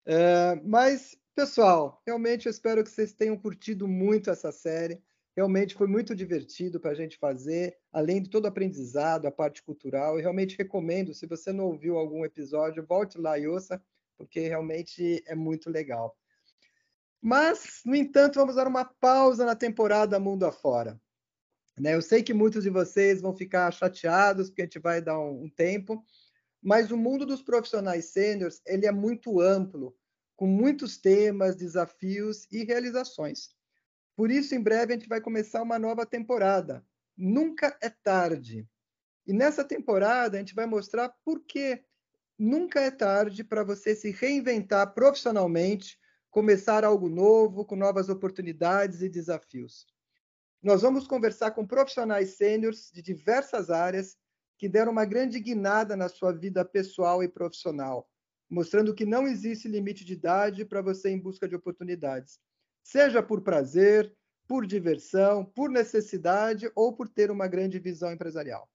É, 0.06 0.56
mas, 0.66 1.18
pessoal, 1.34 2.02
realmente 2.06 2.46
eu 2.46 2.50
espero 2.50 2.84
que 2.84 2.90
vocês 2.90 3.14
tenham 3.14 3.38
curtido 3.38 3.88
muito 3.88 4.30
essa 4.30 4.52
série. 4.52 5.02
Realmente 5.34 5.74
foi 5.74 5.88
muito 5.88 6.14
divertido 6.14 6.78
para 6.78 6.92
a 6.92 6.94
gente 6.94 7.18
fazer, 7.18 7.78
além 7.90 8.22
de 8.22 8.30
todo 8.30 8.44
o 8.44 8.48
aprendizado, 8.50 9.28
a 9.28 9.32
parte 9.32 9.64
cultural. 9.64 10.16
Eu 10.18 10.22
realmente 10.22 10.58
recomendo, 10.58 11.14
se 11.14 11.26
você 11.26 11.54
não 11.54 11.68
ouviu 11.68 11.98
algum 11.98 12.26
episódio, 12.26 12.86
volte 12.86 13.18
lá 13.18 13.40
e 13.40 13.48
ouça, 13.48 13.82
porque 14.18 14.42
realmente 14.42 15.24
é 15.26 15.36
muito 15.36 15.70
legal. 15.70 16.18
Mas, 17.22 17.82
no 17.86 17.96
entanto, 17.96 18.40
vamos 18.40 18.56
dar 18.56 18.68
uma 18.68 18.84
pausa 18.84 19.46
na 19.46 19.56
temporada 19.56 20.20
Mundo 20.20 20.46
Afora. 20.46 21.00
Né? 21.78 21.94
Eu 21.94 22.02
sei 22.02 22.24
que 22.24 22.34
muitos 22.34 22.64
de 22.64 22.70
vocês 22.70 23.22
vão 23.22 23.36
ficar 23.36 23.72
chateados 23.72 24.50
porque 24.50 24.64
a 24.64 24.66
gente 24.66 24.80
vai 24.80 25.02
dar 25.02 25.20
um, 25.20 25.44
um 25.44 25.50
tempo, 25.50 26.04
mas 26.62 26.92
o 26.92 26.98
mundo 26.98 27.26
dos 27.26 27.42
profissionais 27.42 28.06
sêniores 28.06 28.62
ele 28.66 28.88
é 28.88 28.92
muito 28.92 29.40
amplo, 29.40 29.96
com 30.36 30.48
muitos 30.48 30.98
temas, 30.98 31.56
desafios 31.56 32.48
e 32.52 32.64
realizações. 32.64 33.50
Por 34.16 34.32
isso, 34.32 34.56
em 34.56 34.62
breve, 34.62 34.94
a 34.94 34.98
gente 34.98 35.08
vai 35.08 35.22
começar 35.22 35.62
uma 35.62 35.78
nova 35.78 36.06
temporada. 36.06 36.84
Nunca 37.16 37.78
é 37.82 37.90
tarde. 37.90 38.68
E 39.28 39.34
nessa 39.34 39.64
temporada, 39.64 40.38
a 40.38 40.40
gente 40.40 40.56
vai 40.56 40.66
mostrar 40.66 41.10
por 41.24 41.40
que 41.46 41.84
nunca 42.38 42.80
é 42.80 42.90
tarde 42.90 43.44
para 43.44 43.64
você 43.64 43.96
se 43.96 44.10
reinventar 44.10 44.94
profissionalmente 44.94 46.00
começar 46.32 46.86
algo 46.86 47.10
novo, 47.10 47.66
com 47.66 47.76
novas 47.76 48.08
oportunidades 48.08 49.02
e 49.02 49.10
desafios. 49.10 49.86
Nós 50.64 50.82
vamos 50.82 51.06
conversar 51.06 51.52
com 51.52 51.68
profissionais 51.68 52.38
sêniores 52.38 52.90
de 52.92 53.02
diversas 53.02 53.70
áreas 53.70 54.16
que 54.58 54.70
deram 54.70 54.94
uma 54.94 55.04
grande 55.04 55.40
guinada 55.40 55.96
na 55.96 56.08
sua 56.08 56.32
vida 56.32 56.64
pessoal 56.64 57.22
e 57.22 57.28
profissional, 57.28 58.10
mostrando 58.50 58.96
que 58.96 59.06
não 59.06 59.28
existe 59.28 59.68
limite 59.68 60.06
de 60.06 60.14
idade 60.14 60.64
para 60.64 60.82
você 60.82 61.10
em 61.10 61.20
busca 61.20 61.48
de 61.48 61.56
oportunidades, 61.56 62.40
seja 62.82 63.22
por 63.22 63.42
prazer, 63.42 64.16
por 64.48 64.66
diversão, 64.66 65.44
por 65.44 65.70
necessidade 65.70 66.72
ou 66.76 66.94
por 66.96 67.10
ter 67.10 67.30
uma 67.30 67.48
grande 67.48 67.78
visão 67.78 68.12
empresarial. 68.12 68.70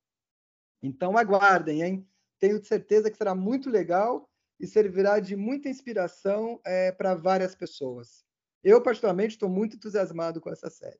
Então 0.83 1.16
aguardem, 1.16 1.83
hein? 1.83 2.09
Tenho 2.38 2.62
certeza 2.62 3.11
que 3.11 3.16
será 3.16 3.35
muito 3.35 3.71
legal 3.71 4.29
e 4.59 4.66
servirá 4.66 5.21
de 5.21 5.37
muita 5.37 5.69
inspiração 5.69 6.61
é, 6.64 6.90
para 6.92 7.14
várias 7.14 7.55
pessoas. 7.55 8.25
Eu, 8.62 8.83
particularmente, 8.83 9.35
estou 9.35 9.49
muito 9.49 9.77
entusiasmado 9.77 10.40
com 10.40 10.51
essa 10.51 10.71
série. 10.71 10.99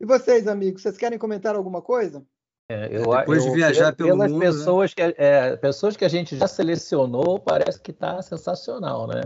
E 0.00 0.04
vocês, 0.04 0.46
amigos, 0.46 0.82
vocês 0.82 0.96
querem 0.96 1.18
comentar 1.18 1.56
alguma 1.56 1.80
coisa? 1.80 2.24
É, 2.68 2.86
eu, 2.86 3.16
Depois 3.16 3.44
eu, 3.44 3.50
de 3.50 3.56
viajar 3.56 3.94
pelo 3.94 4.10
pelas 4.10 4.30
mundo, 4.30 4.40
né? 4.40 4.46
pessoas, 4.46 4.90
né? 4.90 5.12
que, 5.12 5.22
é, 5.22 5.56
pessoas 5.56 5.96
que 5.96 6.04
a 6.04 6.08
gente 6.08 6.36
já 6.36 6.48
selecionou, 6.48 7.38
parece 7.38 7.80
que 7.80 7.92
está 7.92 8.20
sensacional, 8.20 9.06
né? 9.06 9.22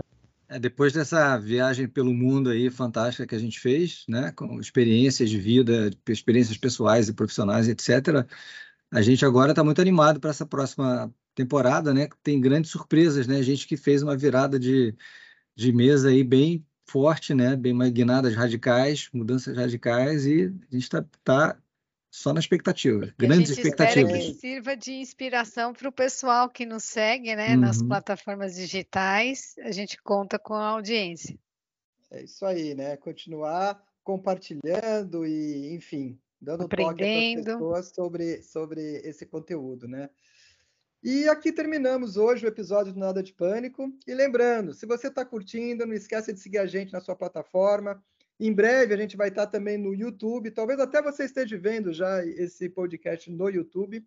É, 0.47 0.59
depois 0.59 0.93
dessa 0.93 1.37
viagem 1.37 1.87
pelo 1.87 2.13
mundo 2.13 2.49
aí 2.49 2.69
fantástica 2.69 3.25
que 3.25 3.33
a 3.33 3.39
gente 3.39 3.57
fez, 3.59 4.03
né, 4.07 4.33
com 4.35 4.59
experiências 4.59 5.29
de 5.29 5.39
vida, 5.39 5.89
experiências 6.09 6.57
pessoais 6.57 7.07
e 7.07 7.13
profissionais, 7.13 7.69
etc., 7.69 8.27
a 8.91 9.01
gente 9.01 9.25
agora 9.25 9.51
está 9.51 9.63
muito 9.63 9.81
animado 9.81 10.19
para 10.19 10.31
essa 10.31 10.45
próxima 10.45 11.13
temporada, 11.33 11.93
né? 11.93 12.09
Tem 12.21 12.39
grandes 12.39 12.71
surpresas, 12.71 13.25
né? 13.25 13.37
A 13.37 13.41
gente 13.41 13.65
que 13.65 13.77
fez 13.77 14.03
uma 14.03 14.17
virada 14.17 14.59
de, 14.59 14.93
de 15.55 15.71
mesa 15.71 16.09
aí 16.09 16.23
bem 16.23 16.65
forte, 16.85 17.33
né? 17.33 17.55
Bem 17.55 17.73
mais 17.73 17.91
guinadas 17.91 18.35
radicais, 18.35 19.09
mudanças 19.13 19.55
radicais 19.55 20.25
e 20.25 20.53
a 20.69 20.75
gente 20.75 20.83
está 20.83 21.05
tá 21.23 21.57
só 22.11 22.33
na 22.33 22.41
expectativa, 22.41 23.13
grandes 23.17 23.51
expectativas. 23.51 24.11
que 24.11 24.33
sirva 24.33 24.75
de 24.75 24.91
inspiração 24.91 25.71
para 25.71 25.87
o 25.87 25.93
pessoal 25.93 26.49
que 26.49 26.65
nos 26.65 26.83
segue, 26.83 27.33
né? 27.33 27.55
Uhum. 27.55 27.61
Nas 27.61 27.81
plataformas 27.81 28.55
digitais, 28.55 29.55
a 29.59 29.71
gente 29.71 29.97
conta 30.01 30.37
com 30.37 30.53
a 30.53 30.67
audiência. 30.67 31.39
É 32.11 32.23
isso 32.23 32.45
aí, 32.45 32.75
né? 32.75 32.97
Continuar 32.97 33.81
compartilhando 34.03 35.25
e, 35.25 35.73
enfim, 35.73 36.19
dando 36.41 36.63
Aprendendo. 36.63 36.95
toque 36.95 37.43
para 37.43 37.51
as 37.51 37.55
pessoas 37.55 37.87
sobre, 37.93 38.41
sobre 38.41 38.81
esse 39.03 39.25
conteúdo, 39.25 39.87
né? 39.87 40.09
E 41.03 41.27
aqui 41.27 41.51
terminamos 41.51 42.15
hoje 42.17 42.45
o 42.45 42.47
episódio 42.47 42.93
do 42.93 42.99
Nada 42.99 43.23
de 43.23 43.33
Pânico. 43.33 43.91
E 44.07 44.13
lembrando, 44.13 44.73
se 44.73 44.85
você 44.85 45.07
está 45.07 45.25
curtindo, 45.25 45.85
não 45.85 45.93
esqueça 45.93 46.31
de 46.31 46.39
seguir 46.39 46.59
a 46.59 46.65
gente 46.65 46.93
na 46.93 46.99
sua 46.99 47.15
plataforma. 47.15 48.03
Em 48.39 48.53
breve 48.53 48.93
a 48.93 48.97
gente 48.97 49.17
vai 49.17 49.29
estar 49.29 49.45
tá 49.45 49.51
também 49.51 49.77
no 49.77 49.93
YouTube. 49.93 50.51
Talvez 50.51 50.79
até 50.79 51.01
você 51.01 51.25
esteja 51.25 51.57
vendo 51.57 51.91
já 51.91 52.23
esse 52.25 52.69
podcast 52.69 53.31
no 53.31 53.49
YouTube. 53.49 54.05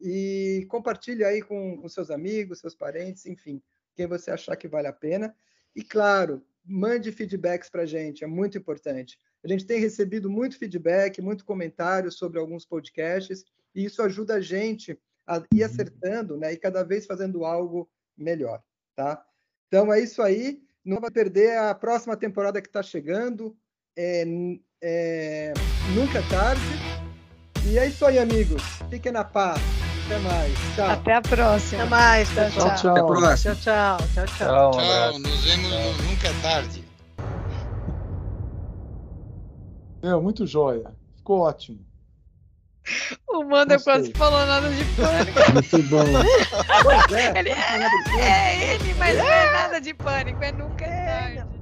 E 0.00 0.66
compartilhe 0.68 1.24
aí 1.24 1.42
com, 1.42 1.78
com 1.78 1.88
seus 1.88 2.10
amigos, 2.10 2.60
seus 2.60 2.74
parentes, 2.74 3.26
enfim, 3.26 3.62
quem 3.94 4.06
você 4.06 4.30
achar 4.30 4.54
que 4.54 4.68
vale 4.68 4.86
a 4.86 4.92
pena. 4.92 5.34
E 5.74 5.82
claro, 5.82 6.44
mande 6.64 7.10
feedbacks 7.10 7.70
para 7.70 7.82
a 7.82 7.86
gente, 7.86 8.22
é 8.22 8.26
muito 8.26 8.58
importante. 8.58 9.18
A 9.46 9.48
gente 9.48 9.64
tem 9.64 9.78
recebido 9.78 10.28
muito 10.28 10.58
feedback, 10.58 11.22
muito 11.22 11.44
comentário 11.44 12.10
sobre 12.10 12.40
alguns 12.40 12.66
podcasts, 12.66 13.44
e 13.72 13.84
isso 13.84 14.02
ajuda 14.02 14.34
a 14.34 14.40
gente 14.40 14.98
a 15.24 15.40
ir 15.54 15.62
acertando, 15.62 16.36
né? 16.36 16.52
E 16.52 16.56
cada 16.56 16.82
vez 16.82 17.06
fazendo 17.06 17.44
algo 17.44 17.88
melhor, 18.18 18.60
tá? 18.96 19.24
Então 19.68 19.92
é 19.92 20.00
isso 20.00 20.20
aí. 20.20 20.60
Não 20.84 21.00
vai 21.00 21.12
perder 21.12 21.56
a 21.58 21.72
próxima 21.76 22.16
temporada 22.16 22.60
que 22.60 22.66
está 22.66 22.82
chegando. 22.82 23.56
É, 23.96 24.24
é, 24.82 25.52
nunca 25.94 26.18
é 26.18 26.28
tarde. 26.28 26.62
E 27.68 27.78
é 27.78 27.86
isso 27.86 28.04
aí, 28.04 28.18
amigos. 28.18 28.62
Fiquem 28.90 29.12
na 29.12 29.22
paz. 29.22 29.60
Até 30.06 30.18
mais. 30.18 30.52
Tchau. 30.74 30.90
Até 30.90 31.14
a 31.14 31.22
próxima. 31.22 31.82
Até 31.82 31.90
mais. 31.90 32.28
Tchau, 32.30 32.50
tchau. 32.50 32.74
tchau. 32.76 32.90
Até 32.90 33.00
a 33.00 33.04
próxima. 33.04 33.54
Tchau, 33.54 33.62
tchau. 33.62 34.08
Tchau, 34.12 34.26
tchau. 34.26 34.36
tchau, 34.36 34.70
tchau. 34.72 35.18
Nos 35.20 35.44
vemos 35.44 35.70
no 35.70 36.02
Nunca 36.02 36.28
é 36.28 36.42
Tarde. 36.42 36.85
É, 40.02 40.14
muito 40.16 40.46
joia. 40.46 40.94
Ficou 41.16 41.40
ótimo. 41.40 41.84
O 43.28 43.42
Manda 43.42 43.80
quase 43.80 44.12
falou 44.12 44.46
nada 44.46 44.68
de 44.70 44.84
pânico. 44.94 45.38
Muito 45.52 45.82
bom. 45.90 46.04
é, 47.14 47.38
ele, 47.40 47.50
é, 47.50 48.20
é 48.20 48.74
ele, 48.74 48.94
mas 48.94 49.18
não 49.18 49.26
é 49.26 49.52
nada 49.52 49.80
de 49.80 49.92
pânico, 49.92 50.42
é 50.42 50.52
nunca 50.52 50.84
é 50.84 51.06
tarde. 51.34 51.55